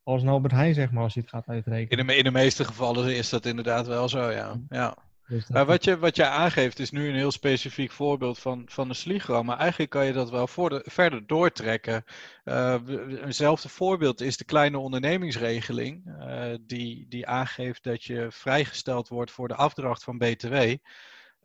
als 0.02 0.22
een 0.22 0.28
Albert 0.28 0.52
Heijn, 0.52 0.74
zeg 0.74 0.90
maar, 0.90 1.02
als 1.02 1.14
je 1.14 1.20
het 1.20 1.28
gaat 1.28 1.46
In 1.46 1.52
uitrekenen. 1.52 2.06
de, 2.06 2.16
in 2.16 2.24
de 2.24 2.30
meeste 2.30 2.64
gevallen 2.64 3.16
is 3.16 3.28
dat 3.28 3.46
inderdaad 3.46 3.86
wel 3.86 4.08
zo, 4.08 4.30
ja. 4.30 4.60
ja. 4.68 4.96
Dus 5.28 5.48
Maar 5.48 5.66
wat 5.66 5.84
je, 5.84 5.98
wat 5.98 6.16
je 6.16 6.26
aangeeft 6.26 6.78
is 6.78 6.90
nu 6.90 7.08
een 7.08 7.14
heel 7.14 7.30
specifiek 7.30 7.90
voorbeeld 7.92 8.38
van, 8.38 8.62
van 8.66 8.88
een 8.88 8.94
Sligro. 8.94 9.42
Maar 9.42 9.58
eigenlijk 9.58 9.90
kan 9.90 10.06
je 10.06 10.12
dat 10.12 10.30
wel 10.30 10.46
voor 10.46 10.68
de, 10.68 10.82
verder 10.86 11.26
doortrekken. 11.26 12.04
We- 12.44 13.20
eenzelfde 13.24 13.68
voorbeeld 13.68 14.20
is 14.20 14.36
de 14.36 14.44
kleine 14.44 14.78
ondernemingsregeling. 14.78 16.16
eh, 16.18 16.54
die, 16.60 17.06
die 17.08 17.26
aangeeft 17.26 17.82
dat 17.84 18.04
je 18.04 18.26
vrijgesteld 18.30 19.08
wordt 19.08 19.30
voor 19.30 19.48
de 19.48 19.54
afdracht 19.54 20.04
van 20.04 20.18
BTW. 20.18 20.74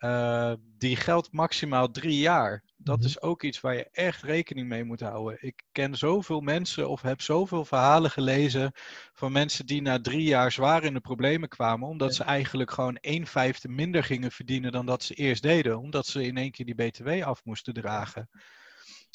Eh, 0.04 0.54
die 0.78 0.96
geldt 0.96 1.32
maximaal 1.32 1.92
drie 1.92 2.20
jaar. 2.20 2.64
Dat 2.78 2.98
Mhm. 2.98 3.06
is 3.06 3.22
ook 3.22 3.44
iets 3.44 3.62
waar 3.62 3.76
je 3.76 3.88
echt 3.92 4.22
rekening 4.24 4.68
mee 4.68 4.84
moet 4.84 5.00
houden. 5.00 5.38
Ik 5.42 5.64
ken 5.72 5.96
zoveel 5.96 6.42
mensen 6.42 6.90
of 6.90 7.02
heb 7.02 7.22
zoveel 7.22 7.66
verhalen 7.66 8.12
gelezen 8.12 8.72
van 9.14 9.32
mensen 9.32 9.66
die 9.66 9.82
na 9.82 10.02
drie 10.02 10.24
jaar 10.24 10.52
zwaar 10.52 10.84
in 10.84 10.94
de 10.94 11.00
problemen 11.00 11.50
kwamen, 11.50 11.88
omdat 11.88 12.10
Ja. 12.10 12.16
ze 12.16 12.24
eigenlijk 12.24 12.72
gewoon 12.72 12.98
een 13.02 13.28
vijfde 13.28 13.68
minder 13.70 14.04
gingen 14.04 14.32
verdienen 14.32 14.72
dan 14.72 14.86
dat 14.86 15.04
ze 15.04 15.14
eerst 15.14 15.42
deden, 15.44 15.80
omdat 15.80 16.06
ze 16.06 16.26
in 16.26 16.38
één 16.38 16.52
keer 16.52 16.66
die 16.66 16.76
BTW 16.76 17.24
af 17.24 17.42
moesten 17.44 17.74
dragen. 17.74 18.30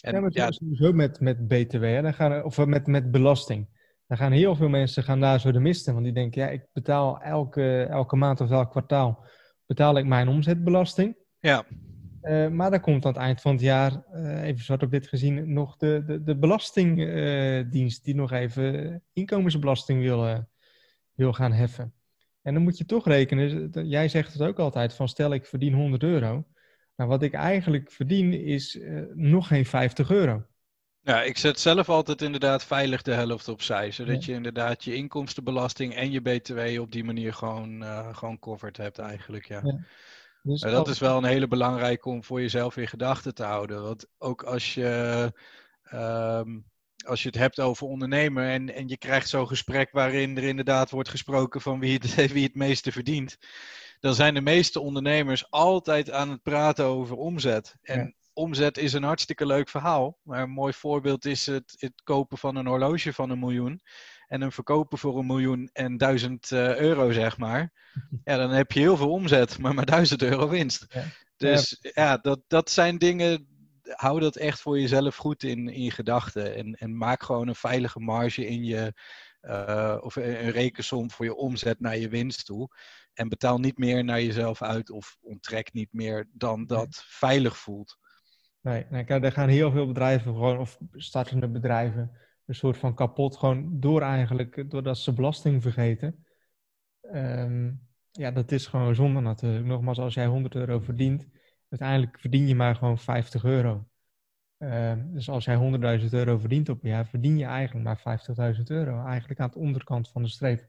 En 0.03 0.15
ja, 0.15 0.21
maar 0.21 0.31
ja, 0.33 0.51
sowieso 0.51 0.93
met, 0.93 1.21
met 1.21 1.49
BTW, 1.49 1.83
hè, 1.83 2.03
dan 2.03 2.15
gaan, 2.15 2.45
of 2.45 2.67
met, 2.67 2.87
met 2.87 3.11
belasting. 3.11 3.69
Dan 4.07 4.17
gaan 4.19 4.33
heel 4.33 4.57
veel 4.57 4.69
mensen 4.69 5.03
gaan 5.03 5.21
daar 5.21 5.41
zo 5.41 5.53
de 5.53 5.61
mist 5.61 5.87
in. 5.87 5.93
Want 5.93 6.05
die 6.05 6.15
denken, 6.15 6.43
ja, 6.43 6.49
ik 6.49 6.67
betaal 6.73 7.21
elke, 7.21 7.83
elke 7.91 8.17
maand 8.17 8.41
of 8.41 8.51
elk 8.51 8.71
kwartaal 8.71 9.25
betaal 9.69 9.99
ik 9.99 10.07
mijn 10.07 10.29
omzetbelasting. 10.29 11.17
ja, 11.39 11.65
Eh, 12.21 12.49
maar 12.49 12.71
dan 12.71 12.81
komt 12.81 13.05
aan 13.05 13.13
het 13.13 13.21
eind 13.21 13.41
van 13.41 13.53
het 13.53 13.61
jaar, 13.61 14.03
eh, 14.13 14.43
even 14.43 14.65
zwart 14.65 14.83
op 14.83 14.91
wit 14.91 15.07
gezien, 15.09 15.53
nog 15.53 15.77
de, 15.77 16.03
de, 16.07 16.23
de 16.23 16.37
belastingdienst 16.37 18.05
die 18.05 18.15
nog 18.15 18.33
even 18.33 19.03
inkomensbelasting 19.13 20.01
wil, 20.03 20.27
eh, 20.27 20.39
wil 21.15 21.33
gaan 21.33 21.53
heffen. 21.53 21.93
En 22.43 22.55
dan 22.55 22.63
moet 22.63 22.79
je 22.79 22.85
toch 22.85 23.07
rekenen, 23.07 23.71
dat- 23.71 23.91
jij 23.91 24.09
zegt 24.09 24.33
het 24.33 24.43
ook 24.43 24.59
altijd, 24.59 24.93
van 24.95 25.09
stel 25.09 25.33
ik 25.35 25.47
verdien 25.47 25.75
100 25.75 26.03
euro. 26.03 26.45
Nou, 26.97 27.11
wat 27.11 27.23
ik 27.23 27.33
eigenlijk 27.33 27.91
verdien 27.91 28.33
is 28.33 28.79
nog 29.15 29.47
geen 29.47 29.67
50 29.67 30.11
euro. 30.11 30.45
Ja, 31.09 31.23
ik 31.23 31.39
zet 31.39 31.61
zelf 31.61 31.89
altijd 31.89 32.23
inderdaad 32.23 32.65
veilig 32.65 33.03
de 33.03 33.13
helft 33.13 33.49
opzij, 33.49 33.91
zodat 33.91 34.25
je 34.25 34.33
inderdaad 34.33 34.85
je 34.85 34.95
inkomstenbelasting 34.95 35.95
en 35.95 36.11
je 36.11 36.21
BTW 36.21 36.81
op 36.81 36.93
die 36.93 37.05
manier 37.05 37.35
gewoon, 37.35 37.83
eh 37.83 38.17
gewoon 38.17 38.39
covered 38.39 38.77
hebt 38.77 38.99
eigenlijk, 38.99 39.49
ja. 39.49 39.61
Ja. 39.65 39.79
Dus 40.43 40.61
dat 40.61 40.89
is 40.89 40.99
wel 40.99 41.17
een 41.17 41.25
hele 41.25 41.49
belangrijke 41.49 42.09
om 42.09 42.25
voor 42.25 42.41
jezelf 42.41 42.77
in 42.77 42.89
gedachten 42.89 43.35
te 43.35 43.43
houden. 43.43 43.83
Want 43.83 44.07
ook 44.19 44.43
als 44.43 44.75
je, 44.75 45.33
ehm, 45.83 46.59
als 47.07 47.23
je 47.23 47.29
het 47.29 47.39
hebt 47.39 47.61
over 47.61 47.87
ondernemer 47.87 48.49
en, 48.49 48.75
en 48.75 48.89
je 48.89 48.99
krijgt 48.99 49.29
zo'n 49.29 49.47
gesprek 49.47 49.93
waarin 49.93 50.37
er 50.37 50.43
inderdaad 50.43 50.91
wordt 50.91 51.09
gesproken 51.09 51.61
van 51.61 51.81
wie 51.81 51.99
het, 51.99 52.15
wie 52.33 52.45
het 52.45 52.55
meeste 52.55 52.93
verdient, 52.93 53.39
dan 54.01 54.15
zijn 54.15 54.35
de 54.35 54.41
meeste 54.41 54.81
ondernemers 54.81 55.51
altijd 55.51 56.11
aan 56.11 56.31
het 56.31 56.43
praten 56.43 56.85
over 56.85 57.17
omzet. 57.17 57.77
En 57.83 57.99
Ja. 57.99 58.13
Omzet 58.39 58.79
is 58.79 58.93
een 58.93 59.03
hartstikke 59.03 59.47
leuk 59.47 59.69
verhaal. 59.69 60.19
Maar 60.23 60.43
een 60.43 60.51
mooi 60.51 60.73
voorbeeld 60.73 61.25
is 61.25 61.47
het, 61.47 61.75
het 61.79 62.03
kopen 62.05 62.39
van 62.39 62.57
een 62.57 62.67
horloge 62.67 63.13
van 63.13 63.31
een 63.31 63.39
miljoen. 63.39 63.81
En 64.27 64.41
hem 64.41 64.53
verkopen 64.53 64.99
voor 64.99 65.19
een 65.19 65.27
miljoen 65.27 65.71
en 65.73 65.97
duizend 65.97 66.53
eh, 66.53 66.77
euro, 66.79 67.13
zeg 67.13 67.39
maar. 67.39 67.73
Ja, 68.25 68.37
dan 68.37 68.51
heb 68.51 68.73
je 68.73 68.81
heel 68.81 68.97
veel 68.97 69.11
omzet, 69.11 69.59
maar 69.59 69.75
maar 69.75 69.87
1000 69.87 70.23
euro 70.23 70.49
winst. 70.49 70.87
Ja. 70.89 71.05
Dus 71.37 71.79
ja, 71.81 72.17
dat, 72.17 72.41
dat 72.47 72.71
zijn 72.71 72.99
dingen. 72.99 73.47
Hou 73.83 74.21
dat 74.21 74.37
echt 74.37 74.61
voor 74.61 74.81
jezelf 74.81 75.17
goed 75.17 75.43
in, 75.43 75.69
in 75.69 75.83
je 75.83 75.91
gedachten. 75.91 76.55
En, 76.55 76.75
en 76.75 76.97
maak 76.97 77.23
gewoon 77.23 77.49
een 77.49 77.55
veilige 77.55 78.01
marge 78.01 78.47
in 78.47 78.65
je. 78.65 78.93
eh, 79.41 79.97
of 80.01 80.17
een 80.17 80.45
een 80.45 80.51
rekensom 80.51 81.11
voor 81.11 81.25
je 81.25 81.35
omzet 81.35 81.81
naar 81.81 81.97
je 81.99 82.09
winst 82.09 82.47
toe. 82.47 82.69
En 83.15 83.29
betaal 83.29 83.59
niet 83.59 83.79
meer 83.79 84.05
naar 84.05 84.23
jezelf 84.23 84.63
uit 84.63 84.91
of 84.91 85.17
onttrek 85.21 85.73
niet 85.73 85.93
meer 85.93 86.29
dan 86.33 86.67
dat 86.67 87.03
veilig 87.07 87.57
voelt. 87.59 87.99
Nee, 88.91 89.05
daar 89.05 89.33
gaan 89.33 89.49
heel 89.49 89.71
veel 89.71 89.87
bedrijven 89.87 90.33
gewoon, 90.33 90.59
of 90.59 90.79
startende 90.93 91.49
bedrijven, 91.49 92.11
een 92.47 92.55
soort 92.55 92.77
van 92.77 92.95
kapot. 92.95 93.37
Gewoon 93.37 93.81
door 93.81 94.03
eigenlijk, 94.03 94.71
doordat 94.71 94.99
ze 94.99 95.13
belasting 95.13 95.63
vergeten. 95.63 96.25
Ehm, 97.01 97.71
ja, 98.11 98.31
dat 98.31 98.53
is 98.53 98.67
gewoon 98.67 98.95
zonde 98.95 99.21
natuurlijk. 99.21 99.65
Nogmaals, 99.65 99.99
als 99.99 100.15
jij 100.15 100.27
100 100.27 100.55
euro 100.55 100.81
verdient, 100.81 101.27
uiteindelijk 101.69 102.21
verdien 102.21 102.47
je 102.47 102.55
maar 102.55 102.75
gewoon 102.75 102.99
50 102.99 103.45
euro. 103.45 103.89
Ehm, 104.59 105.13
dus 105.13 105.29
als 105.29 105.45
jij 105.45 105.55
100.000 105.55 106.13
euro 106.13 106.39
verdient 106.39 106.69
op 106.69 106.83
een 106.83 106.91
jaar, 106.91 107.07
verdien 107.07 107.39
je 107.39 107.45
eigenlijk 107.45 107.85
maar 107.85 107.99
50.000 107.99 108.71
euro. 108.71 109.05
Eigenlijk 109.05 109.41
aan 109.41 109.51
de 109.51 109.59
onderkant 109.59 110.09
van 110.11 110.23
de 110.23 110.29
streep. 110.29 110.69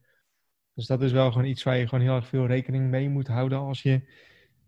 Dus 0.74 0.88
dat 0.88 1.02
is 1.02 1.12
wel 1.12 1.32
gewoon 1.32 1.48
iets 1.48 1.64
waar 1.64 1.78
je 1.78 1.88
gewoon 1.88 2.04
heel 2.04 2.16
erg 2.16 2.28
veel 2.28 2.46
rekening 2.46 2.90
mee 2.90 3.10
moet 3.10 3.28
houden 3.28 3.58
als 3.58 3.82
je 3.82 4.02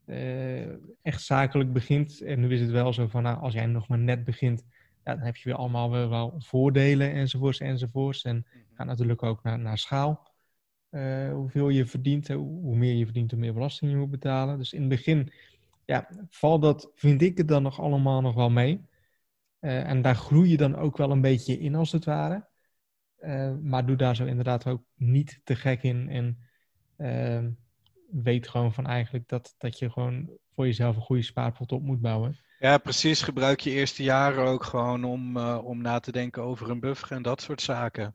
eh, 0.05 0.69
echt 1.01 1.21
zakelijk 1.23 1.73
begint. 1.73 2.21
En 2.21 2.39
nu 2.39 2.53
is 2.53 2.59
het 2.61 2.69
wel 2.69 2.93
zo 2.93 3.07
van, 3.07 3.23
nou, 3.23 3.39
als 3.41 3.53
jij 3.53 3.65
nog 3.65 3.87
maar 3.87 3.99
net 3.99 4.23
begint, 4.23 4.63
ja, 5.03 5.15
dan 5.15 5.25
heb 5.25 5.35
je 5.35 5.49
weer 5.49 5.57
allemaal 5.57 5.91
wel, 5.91 6.09
wel 6.09 6.35
voordelen 6.37 7.11
enzovoorts 7.11 7.59
enzovoorts. 7.59 8.23
En 8.23 8.45
gaat 8.73 8.87
natuurlijk 8.87 9.23
ook 9.23 9.43
naar, 9.43 9.59
naar 9.59 9.77
schaal. 9.77 10.29
eh, 10.89 11.33
hoeveel 11.33 11.69
je 11.69 11.85
verdient, 11.85 12.29
eh, 12.29 12.35
hoe 12.35 12.75
meer 12.75 12.93
je 12.95 13.03
verdient, 13.05 13.31
hoe 13.31 13.39
meer 13.39 13.53
belasting 13.53 13.91
je 13.91 13.97
moet 13.97 14.09
betalen. 14.09 14.57
Dus 14.57 14.73
in 14.73 14.79
het 14.79 14.89
begin, 14.89 15.31
ja, 15.85 16.09
valt 16.29 16.61
dat, 16.61 16.91
vind 16.95 17.21
ik 17.21 17.37
het 17.37 17.47
dan 17.47 17.63
nog 17.63 17.79
allemaal 17.79 18.21
nog 18.21 18.35
wel 18.35 18.49
mee. 18.49 18.89
En 19.59 20.01
daar 20.01 20.15
groei 20.15 20.49
je 20.49 20.57
dan 20.57 20.75
ook 20.75 20.97
wel 20.97 21.11
een 21.11 21.21
beetje 21.21 21.59
in, 21.59 21.75
als 21.75 21.91
het 21.91 22.05
ware. 22.05 22.47
Maar 23.61 23.85
doe 23.85 23.95
daar 23.95 24.15
zo 24.15 24.25
inderdaad 24.25 24.67
ook 24.67 24.83
niet 24.95 25.41
te 25.43 25.55
gek 25.55 25.83
in. 25.83 26.09
En 26.09 26.37
ehm, 26.97 27.49
weet 28.11 28.47
gewoon 28.47 28.73
van 28.73 28.85
eigenlijk 28.85 29.27
dat, 29.27 29.55
dat 29.57 29.79
je 29.79 29.89
gewoon 29.89 30.29
voor 30.55 30.65
jezelf 30.65 30.95
een 30.95 31.01
goede 31.01 31.21
spaarpot 31.21 31.71
op 31.71 31.81
moet 31.81 32.01
bouwen. 32.01 32.37
Ja, 32.59 32.77
precies. 32.77 33.21
Gebruik 33.21 33.59
je 33.59 33.69
eerste 33.69 34.03
jaren 34.03 34.45
ook 34.45 34.63
gewoon 34.63 35.03
om, 35.03 35.37
eh, 35.37 35.59
om 35.63 35.81
na 35.81 35.99
te 35.99 36.11
denken 36.11 36.43
over 36.43 36.69
een 36.69 36.79
buffer 36.79 37.11
en 37.11 37.21
dat 37.21 37.41
soort 37.41 37.61
zaken. 37.61 38.13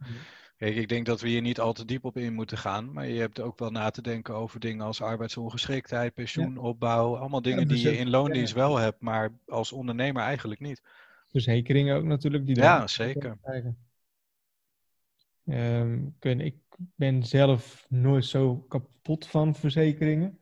Kijk, 0.57 0.77
ik 0.77 0.89
denk 0.89 1.07
dat 1.07 1.21
we 1.21 1.29
hier 1.29 1.41
niet 1.41 1.61
al 1.61 1.73
te 1.73 1.85
diep 1.85 2.05
op 2.05 2.17
in 2.17 2.33
moeten 2.35 2.59
gaan. 2.59 2.93
Maar 2.93 3.07
je 3.07 3.21
hebt 3.21 3.41
ook 3.41 3.59
wel 3.59 3.71
na 3.71 3.91
te 3.91 4.03
denken 4.03 4.35
over 4.35 4.61
dingen 4.61 4.85
als 4.85 5.03
arbeidsongeschiktheid, 5.03 6.15
pensioenopbouw. 6.15 7.17
Allemaal 7.17 7.43
dingen 7.43 7.69
die 7.69 7.77
je 7.77 7.83
verzek- 7.83 8.01
in 8.01 8.11
loondienst 8.11 8.53
wel 8.55 8.77
hebt, 8.77 9.01
maar 9.01 9.31
als 9.47 9.73
ondernemer 9.73 10.23
eigenlijk 10.23 10.61
niet. 10.61 10.83
Verzekeringen 11.29 11.97
ook 11.97 12.05
natuurlijk. 12.05 12.47
Die 12.47 12.57
Ja, 12.57 12.87
zeker. 12.87 13.37
krijgen. 13.43 13.77
Ehm, 15.47 16.07
ik 16.21 16.57
ben 16.77 17.23
zelf 17.23 17.87
nooit 17.89 18.25
zo 18.25 18.57
kapot 18.57 19.27
van 19.27 19.55
verzekeringen. 19.55 20.39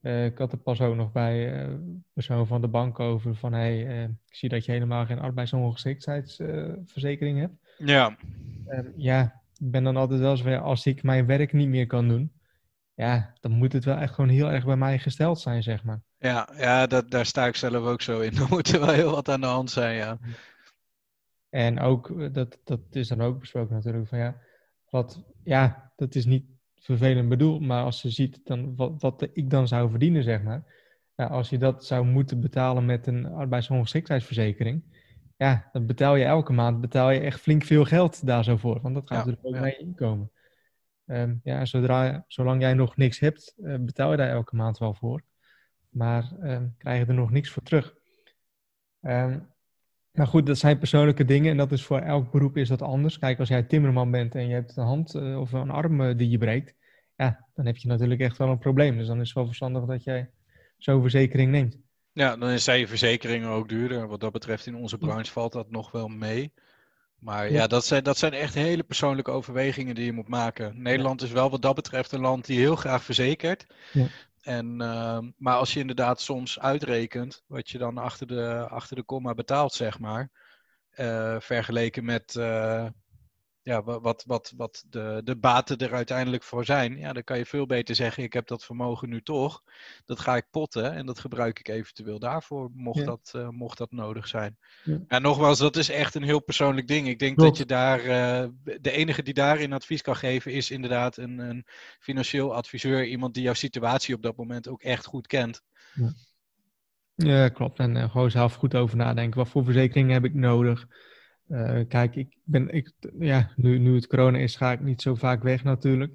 Eh, 0.00 0.24
ik 0.24 0.38
had 0.38 0.52
er 0.52 0.58
pas 0.58 0.80
ook 0.80 0.96
nog 0.96 1.12
bij 1.12 1.52
eh, 1.52 1.60
een 1.60 2.04
persoon 2.12 2.46
van 2.46 2.60
de 2.60 2.68
bank 2.68 3.00
over 3.00 3.34
van 3.34 3.52
hey, 3.52 3.86
eh, 3.86 4.02
ik 4.02 4.34
zie 4.34 4.48
dat 4.48 4.64
je 4.64 4.72
helemaal 4.72 5.06
geen 5.06 5.18
arbeidsongeschiktheidsverzekering 5.18 7.38
hebt. 7.38 7.54
Ja, 7.76 8.16
Ehm, 8.70 8.86
ja, 8.96 9.42
ik 9.58 9.70
ben 9.70 9.84
dan 9.84 9.96
altijd 9.96 10.20
wel 10.20 10.36
ja, 10.36 10.58
als 10.58 10.86
ik 10.86 11.02
mijn 11.02 11.26
werk 11.26 11.52
niet 11.52 11.68
meer 11.68 11.86
kan 11.86 12.08
doen, 12.08 12.32
ja, 12.94 13.32
dan 13.40 13.52
moet 13.52 13.72
het 13.72 13.84
wel 13.84 13.96
echt 13.96 14.14
gewoon 14.14 14.30
heel 14.30 14.50
erg 14.50 14.64
bij 14.64 14.76
mij 14.76 14.98
gesteld 14.98 15.40
zijn, 15.40 15.62
zeg 15.62 15.84
maar. 15.84 16.00
ja, 16.18 16.48
ja 16.56 16.86
dat, 16.86 17.10
daar 17.10 17.26
sta 17.26 17.46
ik 17.46 17.56
zelf 17.56 17.86
ook 17.86 18.02
zo 18.02 18.20
in. 18.20 18.36
Er 18.38 18.46
moet 18.48 18.72
er 18.72 18.80
wel 18.80 18.94
heel 18.94 19.10
wat 19.10 19.28
aan 19.28 19.40
de 19.40 19.46
hand 19.46 19.70
zijn, 19.70 19.96
ja. 19.96 20.18
En 21.50 21.80
ook, 21.80 22.10
eh, 22.10 22.32
dat, 22.32 22.58
dat 22.64 22.80
is 22.90 23.08
dan 23.08 23.20
ook 23.20 23.38
besproken 23.38 23.74
natuurlijk, 23.74 24.08
van 24.08 24.18
ja, 24.18 24.40
wat, 24.90 25.24
ja, 25.44 25.92
dat 25.96 26.14
is 26.14 26.24
niet 26.24 26.44
vervelend 26.74 27.28
bedoeld, 27.28 27.60
maar 27.60 27.84
als 27.84 28.02
je 28.02 28.10
ziet 28.10 28.40
dan 28.44 28.76
wat, 28.76 29.02
wat 29.02 29.28
ik 29.32 29.50
dan 29.50 29.68
zou 29.68 29.90
verdienen, 29.90 30.22
zeg 30.22 30.42
maar. 30.42 30.78
Als 31.16 31.50
je 31.50 31.58
dat 31.58 31.84
zou 31.84 32.06
moeten 32.06 32.40
betalen 32.40 32.84
met 32.84 33.06
een 33.06 33.26
arbeidsongeschiktheidsverzekering, 33.26 34.82
ja, 35.36 35.68
dan 35.72 35.86
betaal 35.86 36.16
je 36.16 36.24
elke 36.24 36.52
maand 36.52 36.80
betaal 36.80 37.10
je 37.10 37.20
echt 37.20 37.40
flink 37.40 37.64
veel 37.64 37.84
geld 37.84 38.26
daar 38.26 38.44
zo 38.44 38.56
voor, 38.56 38.80
want 38.80 38.94
dat 38.94 39.06
gaat 39.06 39.18
Ja, 39.18 39.24
natuurlijk 39.24 39.46
ook 39.46 39.54
ja. 39.54 39.60
naar 39.60 39.70
je 39.70 39.78
inkomen. 39.78 40.30
Ehm, 41.06 41.36
ja, 41.42 41.64
zodra, 41.64 42.24
zolang 42.26 42.60
jij 42.60 42.74
nog 42.74 42.96
niks 42.96 43.18
hebt, 43.18 43.54
eh, 43.62 43.76
betaal 43.80 44.10
je 44.10 44.16
daar 44.16 44.28
elke 44.30 44.56
maand 44.56 44.78
wel 44.78 44.94
voor. 44.94 45.22
Maar 45.88 46.32
ehm, 46.40 46.68
krijg 46.78 47.00
je 47.00 47.06
er 47.06 47.14
nog 47.14 47.30
niks 47.30 47.50
voor 47.50 47.62
terug. 47.62 47.94
Ehm, 49.00 49.38
maar 50.12 50.26
goed, 50.26 50.46
dat 50.46 50.58
zijn 50.58 50.78
persoonlijke 50.78 51.24
dingen 51.24 51.50
en 51.50 51.56
dat 51.56 51.72
is 51.72 51.84
voor 51.84 51.98
elk 51.98 52.30
beroep 52.30 52.56
is 52.56 52.68
dat 52.68 52.82
anders. 52.82 53.18
Kijk, 53.18 53.38
als 53.38 53.48
jij 53.48 53.62
timmerman 53.62 54.10
bent 54.10 54.34
en 54.34 54.48
je 54.48 54.54
hebt 54.54 54.76
een 54.76 54.84
hand 54.84 55.14
eh, 55.14 55.40
of 55.40 55.52
een 55.52 55.70
arm 55.70 56.00
eh, 56.00 56.16
die 56.16 56.30
je 56.30 56.38
breekt, 56.38 56.74
ja, 57.16 57.48
dan 57.54 57.66
heb 57.66 57.76
je 57.76 57.88
natuurlijk 57.88 58.20
echt 58.20 58.36
wel 58.36 58.48
een 58.48 58.58
probleem. 58.58 58.96
Dus 58.96 59.06
dan 59.06 59.20
is 59.20 59.26
het 59.26 59.36
wel 59.36 59.46
verstandig 59.46 59.84
dat 59.84 60.04
jij 60.04 60.30
zo'n 60.78 61.02
verzekering 61.02 61.50
neemt. 61.50 61.78
Ja, 62.12 62.36
dan 62.36 62.58
zijn 62.58 62.78
je 62.78 62.88
verzekeringen 62.88 63.48
ook 63.48 63.68
duurder. 63.68 64.08
Wat 64.08 64.20
dat 64.20 64.32
betreft 64.32 64.66
in 64.66 64.74
onze 64.74 64.98
branche 64.98 65.32
valt 65.32 65.52
dat 65.52 65.70
nog 65.70 65.90
wel 65.90 66.08
mee. 66.08 66.52
Maar 67.18 67.52
ja, 67.52 67.66
dat, 67.66 67.84
zijn, 67.84 68.04
dat 68.04 68.18
zijn 68.18 68.32
echt 68.32 68.54
hele 68.54 68.82
persoonlijke 68.82 69.30
overwegingen 69.30 69.94
die 69.94 70.04
je 70.04 70.12
moet 70.12 70.28
maken. 70.28 70.82
Nederland 70.82 71.22
is 71.22 71.30
wel 71.30 71.50
wat 71.50 71.62
dat 71.62 71.74
betreft 71.74 72.12
een 72.12 72.20
land 72.20 72.46
die 72.46 72.58
heel 72.58 72.76
graag 72.76 73.04
verzekert. 73.04 73.66
Ja. 73.92 74.06
En, 74.40 74.80
ehm, 74.80 75.30
maar 75.36 75.56
als 75.56 75.72
je 75.72 75.80
inderdaad 75.80 76.20
soms 76.20 76.58
uitrekent 76.60 77.42
wat 77.46 77.70
je 77.70 77.78
dan 77.78 77.98
achter 77.98 78.26
de, 78.26 78.66
achter 78.68 78.96
de 78.96 79.02
komma 79.02 79.34
betaalt, 79.34 79.72
zeg 79.72 79.98
maar. 79.98 80.30
Uh, 80.96 81.40
vergeleken 81.40 82.04
met, 82.04 82.34
uh, 82.34 82.86
ja, 83.70 83.82
wat, 83.82 84.24
wat, 84.26 84.52
wat 84.56 84.84
de, 84.88 85.20
de 85.24 85.36
baten 85.36 85.78
er 85.78 85.94
uiteindelijk 85.94 86.42
voor 86.42 86.64
zijn, 86.64 86.98
ja, 86.98 87.12
dan 87.12 87.24
kan 87.24 87.38
je 87.38 87.46
veel 87.46 87.66
beter 87.66 87.94
zeggen: 87.94 88.22
ik 88.22 88.32
heb 88.32 88.46
dat 88.46 88.64
vermogen 88.64 89.08
nu 89.08 89.22
toch. 89.22 89.62
Dat 90.04 90.20
ga 90.20 90.36
ik 90.36 90.46
potten 90.50 90.92
en 90.92 91.06
dat 91.06 91.18
gebruik 91.18 91.58
ik 91.58 91.68
eventueel 91.68 92.18
daarvoor, 92.18 92.70
mocht, 92.74 93.04
dat, 93.04 93.32
uh, 93.36 93.48
mocht 93.48 93.78
dat 93.78 93.92
nodig 93.92 94.28
zijn. 94.28 94.58
Ja. 94.84 94.98
En 95.08 95.22
nogmaals, 95.22 95.58
dat 95.58 95.76
is 95.76 95.90
echt 95.90 96.14
een 96.14 96.22
heel 96.22 96.42
persoonlijk 96.42 96.88
ding. 96.88 97.08
Ik 97.08 97.18
denk 97.18 97.38
dat 97.38 97.56
je 97.56 97.66
daar, 97.66 98.00
uh, 98.00 98.48
de 98.80 98.90
enige 98.90 99.22
die 99.22 99.34
daarin 99.34 99.72
advies 99.72 100.02
kan 100.02 100.16
geven, 100.16 100.52
is 100.52 100.70
inderdaad 100.70 101.16
een, 101.16 101.38
een 101.38 101.66
financieel 101.98 102.54
adviseur, 102.54 103.06
iemand 103.06 103.34
die 103.34 103.42
jouw 103.42 103.54
situatie 103.54 104.14
op 104.14 104.22
dat 104.22 104.36
moment 104.36 104.68
ook 104.68 104.82
echt 104.82 105.06
goed 105.06 105.26
kent. 105.26 105.62
Ja. 105.94 106.12
Ja, 107.14 107.48
klopt. 107.48 107.78
En 107.78 107.96
uh, 107.96 108.10
gewoon 108.10 108.30
zelf 108.30 108.54
goed 108.54 108.74
over 108.74 108.96
nadenken. 108.96 109.38
Wat 109.38 109.48
voor 109.48 109.64
verzekeringen 109.64 110.12
heb 110.12 110.24
ik 110.24 110.34
nodig? 110.34 110.86
Uh, 111.50 111.80
kijk, 111.88 112.16
ik 112.16 112.36
ben, 112.44 112.68
ik, 112.68 112.92
ja, 113.18 113.52
nu, 113.56 113.78
nu 113.78 113.94
het 113.94 114.06
corona 114.06 114.38
is, 114.38 114.56
ga 114.56 114.72
ik 114.72 114.80
niet 114.80 115.02
zo 115.02 115.14
vaak 115.14 115.42
weg 115.42 115.64
natuurlijk. 115.64 116.12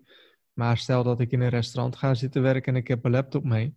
Maar 0.54 0.78
stel 0.78 1.04
dat 1.04 1.20
ik 1.20 1.32
in 1.32 1.42
een 1.42 1.50
restaurant 1.50 1.96
ga 1.96 2.14
zitten 2.14 2.42
werken 2.42 2.74
en 2.74 2.80
ik 2.80 2.88
heb 2.88 3.06
een 3.06 3.12
laptop 3.12 3.44
mee. 3.44 3.76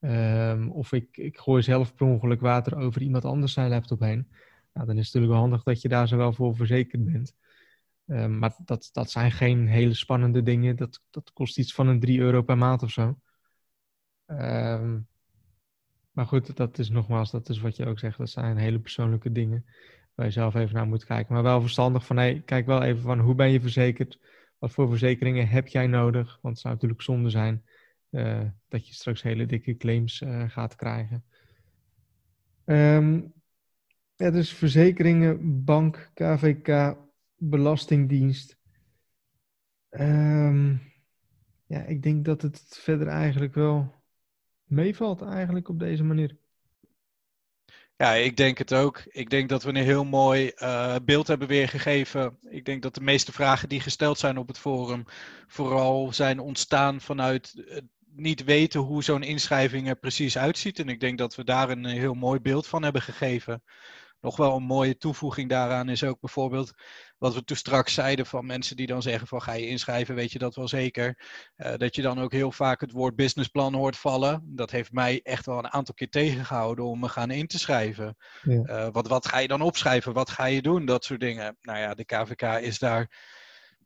Um, 0.00 0.70
of 0.70 0.92
ik, 0.92 1.16
ik 1.16 1.38
gooi 1.38 1.62
zelf 1.62 1.94
per 1.94 2.06
ongeluk 2.06 2.40
water 2.40 2.76
over 2.76 3.02
iemand 3.02 3.24
anders 3.24 3.52
zijn 3.52 3.70
laptop 3.70 4.00
heen. 4.00 4.28
Nou, 4.72 4.86
dan 4.86 4.96
is 4.96 5.04
het 5.04 5.14
natuurlijk 5.14 5.32
wel 5.32 5.40
handig 5.40 5.62
dat 5.62 5.82
je 5.82 5.88
daar 5.88 6.08
zo 6.08 6.16
wel 6.16 6.32
voor 6.32 6.56
verzekerd 6.56 7.04
bent. 7.04 7.34
Um, 8.06 8.38
maar 8.38 8.54
dat, 8.64 8.88
dat 8.92 9.10
zijn 9.10 9.32
geen 9.32 9.66
hele 9.66 9.94
spannende 9.94 10.42
dingen. 10.42 10.76
Dat, 10.76 11.02
dat 11.10 11.32
kost 11.32 11.58
iets 11.58 11.74
van 11.74 11.88
een 11.88 12.00
3 12.00 12.20
euro 12.20 12.42
per 12.42 12.58
maand 12.58 12.82
of 12.82 12.90
zo. 12.90 13.18
Um, 14.26 15.08
maar 16.10 16.26
goed, 16.26 16.56
dat 16.56 16.78
is 16.78 16.90
nogmaals, 16.90 17.30
dat 17.30 17.48
is 17.48 17.60
wat 17.60 17.76
je 17.76 17.86
ook 17.86 17.98
zegt. 17.98 18.18
Dat 18.18 18.30
zijn 18.30 18.56
hele 18.56 18.80
persoonlijke 18.80 19.32
dingen 19.32 19.64
waar 20.16 20.26
je 20.26 20.32
zelf 20.32 20.54
even 20.54 20.74
naar 20.74 20.86
moet 20.86 21.04
kijken. 21.04 21.34
Maar 21.34 21.42
wel 21.42 21.60
verstandig 21.60 22.06
van, 22.06 22.16
hey, 22.16 22.42
kijk 22.44 22.66
wel 22.66 22.82
even 22.82 23.02
van 23.02 23.18
hoe 23.20 23.34
ben 23.34 23.50
je 23.50 23.60
verzekerd? 23.60 24.20
Wat 24.58 24.72
voor 24.72 24.88
verzekeringen 24.88 25.48
heb 25.48 25.66
jij 25.66 25.86
nodig? 25.86 26.38
Want 26.42 26.54
het 26.54 26.62
zou 26.62 26.74
natuurlijk 26.74 27.02
zonde 27.02 27.30
zijn 27.30 27.64
uh, 28.10 28.42
dat 28.68 28.88
je 28.88 28.94
straks 28.94 29.22
hele 29.22 29.46
dikke 29.46 29.76
claims 29.76 30.20
uh, 30.20 30.50
gaat 30.50 30.76
krijgen. 30.76 31.24
Um, 32.64 33.32
ja, 34.16 34.30
dus 34.30 34.52
verzekeringen, 34.52 35.64
bank, 35.64 36.10
KVK, 36.14 36.96
belastingdienst. 37.36 38.58
Um, 39.90 40.80
ja, 41.66 41.82
ik 41.82 42.02
denk 42.02 42.24
dat 42.24 42.42
het 42.42 42.78
verder 42.80 43.06
eigenlijk 43.06 43.54
wel 43.54 43.94
meevalt 44.64 45.22
eigenlijk 45.22 45.68
op 45.68 45.78
deze 45.78 46.04
manier. 46.04 46.36
Ja, 47.98 48.12
ik 48.12 48.36
denk 48.36 48.58
het 48.58 48.74
ook. 48.74 49.02
Ik 49.06 49.30
denk 49.30 49.48
dat 49.48 49.62
we 49.62 49.68
een 49.68 49.76
heel 49.76 50.04
mooi 50.04 50.52
uh, 50.56 50.96
beeld 51.04 51.26
hebben 51.26 51.48
weergegeven. 51.48 52.38
Ik 52.50 52.64
denk 52.64 52.82
dat 52.82 52.94
de 52.94 53.00
meeste 53.00 53.32
vragen 53.32 53.68
die 53.68 53.80
gesteld 53.80 54.18
zijn 54.18 54.38
op 54.38 54.48
het 54.48 54.58
forum 54.58 55.04
vooral 55.46 56.12
zijn 56.12 56.38
ontstaan 56.38 57.00
vanuit 57.00 57.52
uh, 57.56 57.78
niet 58.06 58.44
weten 58.44 58.80
hoe 58.80 59.04
zo'n 59.04 59.22
inschrijving 59.22 59.88
er 59.88 59.96
precies 59.96 60.38
uitziet. 60.38 60.78
En 60.78 60.88
ik 60.88 61.00
denk 61.00 61.18
dat 61.18 61.34
we 61.34 61.44
daar 61.44 61.70
een 61.70 61.84
heel 61.84 62.14
mooi 62.14 62.40
beeld 62.40 62.66
van 62.66 62.82
hebben 62.82 63.02
gegeven 63.02 63.62
nog 64.20 64.36
wel 64.36 64.56
een 64.56 64.62
mooie 64.62 64.96
toevoeging 64.96 65.48
daaraan 65.48 65.88
is 65.88 66.04
ook 66.04 66.20
bijvoorbeeld 66.20 66.72
wat 67.18 67.34
we 67.34 67.44
toen 67.44 67.56
straks 67.56 67.94
zeiden 67.94 68.26
van 68.26 68.46
mensen 68.46 68.76
die 68.76 68.86
dan 68.86 69.02
zeggen 69.02 69.26
van 69.26 69.42
ga 69.42 69.52
je 69.52 69.68
inschrijven, 69.68 70.14
weet 70.14 70.32
je 70.32 70.38
dat 70.38 70.54
wel 70.54 70.68
zeker. 70.68 71.18
Uh, 71.56 71.74
dat 71.76 71.94
je 71.94 72.02
dan 72.02 72.20
ook 72.20 72.32
heel 72.32 72.52
vaak 72.52 72.80
het 72.80 72.92
woord 72.92 73.16
businessplan 73.16 73.74
hoort 73.74 73.96
vallen. 73.96 74.42
Dat 74.44 74.70
heeft 74.70 74.92
mij 74.92 75.20
echt 75.22 75.46
wel 75.46 75.58
een 75.58 75.72
aantal 75.72 75.94
keer 75.94 76.10
tegengehouden 76.10 76.84
om 76.84 77.00
me 77.00 77.08
gaan 77.08 77.30
in 77.30 77.46
te 77.46 77.58
schrijven. 77.58 78.16
Ja. 78.42 78.62
Uh, 78.62 78.88
wat, 78.92 79.08
wat 79.08 79.28
ga 79.28 79.38
je 79.38 79.48
dan 79.48 79.60
opschrijven? 79.60 80.12
Wat 80.12 80.30
ga 80.30 80.44
je 80.44 80.62
doen? 80.62 80.84
Dat 80.84 81.04
soort 81.04 81.20
dingen. 81.20 81.56
Nou 81.60 81.78
ja, 81.78 81.94
de 81.94 82.04
KVK 82.04 82.42
is 82.42 82.78
daar 82.78 83.10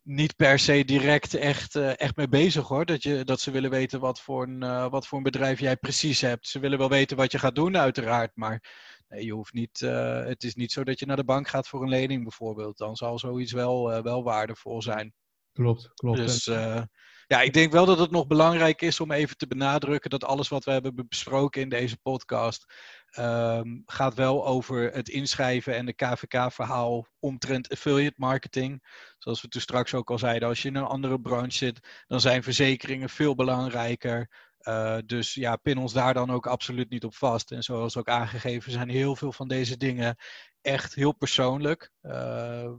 niet 0.03 0.35
per 0.35 0.59
se 0.59 0.85
direct 0.85 1.33
echt, 1.33 1.75
uh, 1.75 1.99
echt 1.99 2.15
mee 2.15 2.27
bezig 2.27 2.67
hoor. 2.67 2.85
Dat, 2.85 3.03
je, 3.03 3.23
dat 3.23 3.39
ze 3.39 3.51
willen 3.51 3.69
weten 3.69 3.99
wat 3.99 4.21
voor, 4.21 4.43
een, 4.43 4.63
uh, 4.63 4.89
wat 4.89 5.07
voor 5.07 5.17
een 5.17 5.23
bedrijf 5.23 5.59
jij 5.59 5.77
precies 5.77 6.21
hebt. 6.21 6.47
Ze 6.47 6.59
willen 6.59 6.77
wel 6.77 6.89
weten 6.89 7.17
wat 7.17 7.31
je 7.31 7.39
gaat 7.39 7.55
doen, 7.55 7.77
uiteraard. 7.77 8.31
Maar 8.35 8.63
Nee, 9.11 9.25
je 9.25 9.33
hoeft 9.33 9.53
niet, 9.53 9.81
uh, 9.81 10.25
het 10.25 10.43
is 10.43 10.55
niet 10.55 10.71
zo 10.71 10.83
dat 10.83 10.99
je 10.99 11.05
naar 11.05 11.15
de 11.15 11.23
bank 11.23 11.47
gaat 11.47 11.67
voor 11.67 11.81
een 11.81 11.89
lening 11.89 12.21
bijvoorbeeld. 12.21 12.77
Dan 12.77 12.95
zal 12.95 13.19
zoiets 13.19 13.51
wel, 13.51 13.91
uh, 13.91 14.01
wel 14.01 14.23
waardevol 14.23 14.81
zijn. 14.81 15.13
Klopt, 15.53 15.91
klopt. 15.93 16.17
Dus 16.17 16.47
uh, 16.47 16.81
ja, 17.27 17.41
ik 17.41 17.53
denk 17.53 17.71
wel 17.71 17.85
dat 17.85 17.99
het 17.99 18.11
nog 18.11 18.27
belangrijk 18.27 18.81
is 18.81 18.99
om 18.99 19.11
even 19.11 19.37
te 19.37 19.47
benadrukken 19.47 20.09
dat 20.09 20.23
alles 20.23 20.47
wat 20.47 20.63
we 20.63 20.71
hebben 20.71 21.07
besproken 21.07 21.61
in 21.61 21.69
deze 21.69 21.97
podcast 21.97 22.73
um, 23.19 23.83
gaat 23.85 24.13
wel 24.13 24.45
over 24.45 24.91
het 24.93 25.09
inschrijven 25.09 25.75
en 25.75 25.85
de 25.85 25.93
KVK-verhaal 25.93 27.07
omtrent 27.19 27.69
affiliate 27.69 28.15
marketing. 28.17 28.83
Zoals 29.17 29.41
we 29.41 29.47
toen 29.47 29.61
straks 29.61 29.93
ook 29.93 30.09
al 30.09 30.17
zeiden, 30.17 30.47
als 30.47 30.61
je 30.61 30.67
in 30.67 30.75
een 30.75 30.83
andere 30.83 31.21
branche 31.21 31.57
zit, 31.57 32.03
dan 32.07 32.21
zijn 32.21 32.43
verzekeringen 32.43 33.09
veel 33.09 33.35
belangrijker. 33.35 34.50
Uh, 34.63 34.97
dus 35.05 35.33
ja, 35.33 35.55
pin 35.55 35.77
ons 35.77 35.93
daar 35.93 36.13
dan 36.13 36.31
ook 36.31 36.47
absoluut 36.47 36.89
niet 36.89 37.03
op 37.03 37.15
vast. 37.15 37.51
En 37.51 37.63
zoals 37.63 37.97
ook 37.97 38.09
aangegeven 38.09 38.71
zijn 38.71 38.89
heel 38.89 39.15
veel 39.15 39.31
van 39.31 39.47
deze 39.47 39.77
dingen 39.77 40.15
echt 40.61 40.95
heel 40.95 41.11
persoonlijk. 41.11 41.91
Uh, 42.01 42.71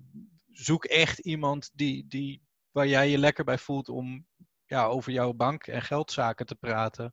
zoek 0.50 0.84
echt 0.84 1.18
iemand 1.18 1.70
die, 1.74 2.06
die, 2.08 2.42
waar 2.70 2.86
jij 2.86 3.10
je 3.10 3.18
lekker 3.18 3.44
bij 3.44 3.58
voelt 3.58 3.88
om 3.88 4.26
ja, 4.66 4.84
over 4.84 5.12
jouw 5.12 5.32
bank- 5.32 5.66
en 5.66 5.82
geldzaken 5.82 6.46
te 6.46 6.54
praten. 6.54 7.12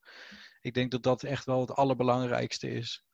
Ik 0.62 0.74
denk 0.74 0.92
dat 0.92 1.04
dat 1.04 1.24
echt 1.24 1.46
wel 1.46 1.60
het 1.60 1.72
allerbelangrijkste 1.72 2.72
is. 2.72 3.06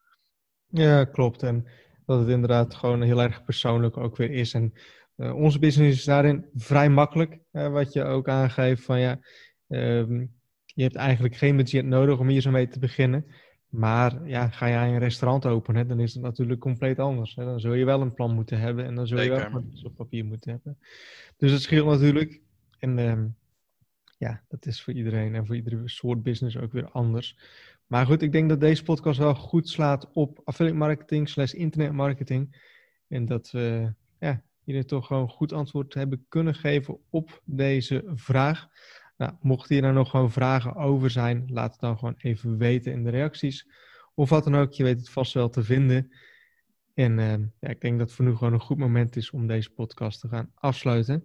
Ja, 0.68 1.06
klopt. 1.06 1.44
En 1.44 1.70
dat 2.06 2.20
het 2.20 2.30
inderdaad 2.30 2.76
gewoon 2.76 3.02
heel 3.02 3.22
erg 3.22 3.44
persoonlijk 3.44 3.98
ook 3.98 4.18
weer 4.18 4.32
is. 4.32 4.54
En 4.54 4.74
uh, 5.16 5.36
onze 5.36 5.60
business 5.60 5.98
is 5.98 6.06
daarin 6.06 6.50
vrij 6.54 6.90
makkelijk. 6.90 7.40
wat 7.52 7.94
je 7.94 8.04
ook 8.04 8.30
aangeeft 8.30 8.84
van 8.84 9.00
ja. 9.00 9.20
Um, 9.68 10.35
je 10.76 10.84
hebt 10.84 10.96
eigenlijk 10.96 11.36
geen 11.36 11.56
budget 11.56 11.86
nodig 11.86 12.20
om 12.20 12.28
hier 12.28 12.42
zo 12.42 12.52
mee 12.52 12.68
te 12.68 12.80
beginnen. 12.80 13.26
Maar 13.70 14.28
ja, 14.28 14.50
ga 14.50 14.70
jij 14.70 14.88
een 14.88 15.00
restaurant 15.00 15.46
openen, 15.46 15.88
dan 15.88 16.00
is 16.00 16.14
het 16.14 16.24
natuurlijk 16.24 16.60
compleet 16.60 17.00
anders. 17.00 17.36
Hè? 17.36 17.46
Dan 17.46 17.60
zul 17.60 17.74
je 17.74 17.86
wel 17.86 18.02
een 18.02 18.14
plan 18.14 18.34
moeten 18.34 18.60
hebben 18.60 18.86
en 18.86 18.96
dan 18.96 19.08
zul 19.08 19.22
je 19.22 19.30
wel 19.30 19.64
iets 19.72 19.84
op 19.84 19.96
papier 19.96 20.26
moeten 20.26 20.52
hebben. 20.52 20.78
Dus 21.38 21.52
het 21.52 21.62
scheelt 21.62 21.88
natuurlijk. 21.88 22.42
En 22.80 22.98
um, 23.00 23.36
ja, 24.18 24.44
dat 24.48 24.66
is 24.66 24.82
voor 24.82 24.94
iedereen 24.94 25.36
en 25.36 25.46
voor 25.46 25.56
iedere 25.56 25.90
soort 25.90 26.24
business 26.24 26.58
ook 26.58 26.72
weer 26.72 26.90
anders. 26.90 27.38
Maar 27.88 28.06
goed, 28.06 28.22
ik 28.22 28.32
denk 28.32 28.50
dat 28.50 28.60
deze 28.60 28.84
podcast 28.84 29.20
wel 29.20 29.36
goed 29.36 29.70
slaat 29.70 30.12
op 30.12 30.42
affiliate 30.44 30.78
marketing 30.78 31.30
slash 31.30 31.54
internetmarketing. 31.54 32.74
En 33.08 33.26
dat 33.26 33.52
we 33.52 33.94
ja, 34.20 34.42
jullie 34.64 34.86
toch 34.86 35.08
gewoon 35.08 35.30
goed 35.30 35.54
antwoord 35.54 35.94
hebben 35.94 36.26
kunnen 36.30 36.56
geven 36.56 36.98
op 37.10 37.42
deze 37.46 38.04
vraag. 38.16 38.68
Nou, 39.18 39.32
mocht 39.42 39.70
hier 39.70 39.82
nou 39.82 39.94
nog 39.94 40.10
gewoon 40.10 40.32
vragen 40.32 40.76
over 40.76 41.10
zijn, 41.10 41.46
laat 41.48 41.72
het 41.72 41.82
dan 41.82 41.98
gewoon 41.98 42.16
even 42.18 42.58
weten 42.58 42.92
in 42.92 43.04
de 43.04 43.10
reacties. 43.10 43.68
Of 44.14 44.30
wat 44.30 44.44
dan 44.44 44.56
ook, 44.56 44.74
je 44.74 44.84
weet 44.84 44.98
het 45.00 45.10
vast 45.10 45.34
wel 45.34 45.50
te 45.50 45.64
vinden. 45.64 46.12
En 46.94 47.18
uh, 47.18 47.34
ja, 47.60 47.70
ik 47.70 47.82
denk 47.82 47.98
dat 47.98 48.08
het 48.08 48.16
voor 48.16 48.26
nu 48.26 48.36
gewoon 48.36 48.54
een 48.54 48.60
goed 48.60 48.78
moment 48.78 49.16
is 49.16 49.32
om 49.32 49.48
deze 49.48 49.70
podcast 49.70 50.20
te 50.20 50.28
gaan 50.28 50.52
afsluiten. 50.54 51.24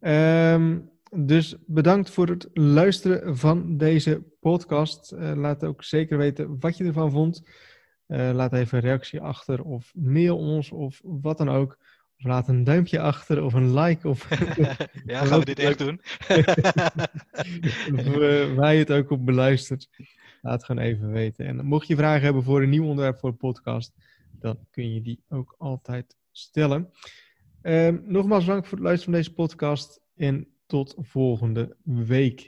Um, 0.00 0.90
dus 1.10 1.56
bedankt 1.66 2.10
voor 2.10 2.28
het 2.28 2.48
luisteren 2.52 3.36
van 3.36 3.76
deze 3.76 4.22
podcast. 4.40 5.12
Uh, 5.12 5.32
laat 5.34 5.64
ook 5.64 5.84
zeker 5.84 6.18
weten 6.18 6.60
wat 6.60 6.76
je 6.76 6.84
ervan 6.84 7.10
vond. 7.10 7.48
Uh, 8.08 8.30
laat 8.32 8.52
even 8.52 8.78
een 8.78 8.84
reactie 8.84 9.20
achter 9.20 9.62
of 9.62 9.92
mail 9.94 10.38
ons 10.38 10.70
of 10.70 11.00
wat 11.04 11.38
dan 11.38 11.48
ook. 11.48 11.78
Laat 12.18 12.48
een 12.48 12.64
duimpje 12.64 13.00
achter 13.00 13.42
of 13.42 13.52
een 13.52 13.74
like. 13.74 14.08
Of 14.08 14.28
ja, 15.06 15.24
gaan 15.24 15.38
we 15.38 15.44
dit 15.44 15.58
echt 15.58 15.78
doen? 15.78 16.00
of 17.98 18.16
uh, 18.16 18.54
waar 18.54 18.72
je 18.72 18.78
het 18.78 18.92
ook 18.92 19.10
op 19.10 19.26
beluistert. 19.26 19.88
Laat 20.42 20.54
het 20.54 20.64
gewoon 20.64 20.82
even 20.82 21.12
weten. 21.12 21.46
En 21.46 21.64
mocht 21.64 21.86
je 21.86 21.96
vragen 21.96 22.22
hebben 22.22 22.42
voor 22.42 22.62
een 22.62 22.70
nieuw 22.70 22.86
onderwerp 22.86 23.18
voor 23.18 23.30
de 23.30 23.36
podcast, 23.36 23.92
dan 24.40 24.58
kun 24.70 24.94
je 24.94 25.02
die 25.02 25.22
ook 25.28 25.54
altijd 25.58 26.16
stellen. 26.32 26.90
Uh, 27.62 27.88
nogmaals 28.04 28.44
bedankt 28.44 28.68
voor 28.68 28.78
het 28.78 28.86
luisteren 28.86 29.14
van 29.14 29.22
deze 29.22 29.34
podcast 29.34 30.00
en 30.16 30.46
tot 30.66 30.94
volgende 30.98 31.76
week. 31.82 32.44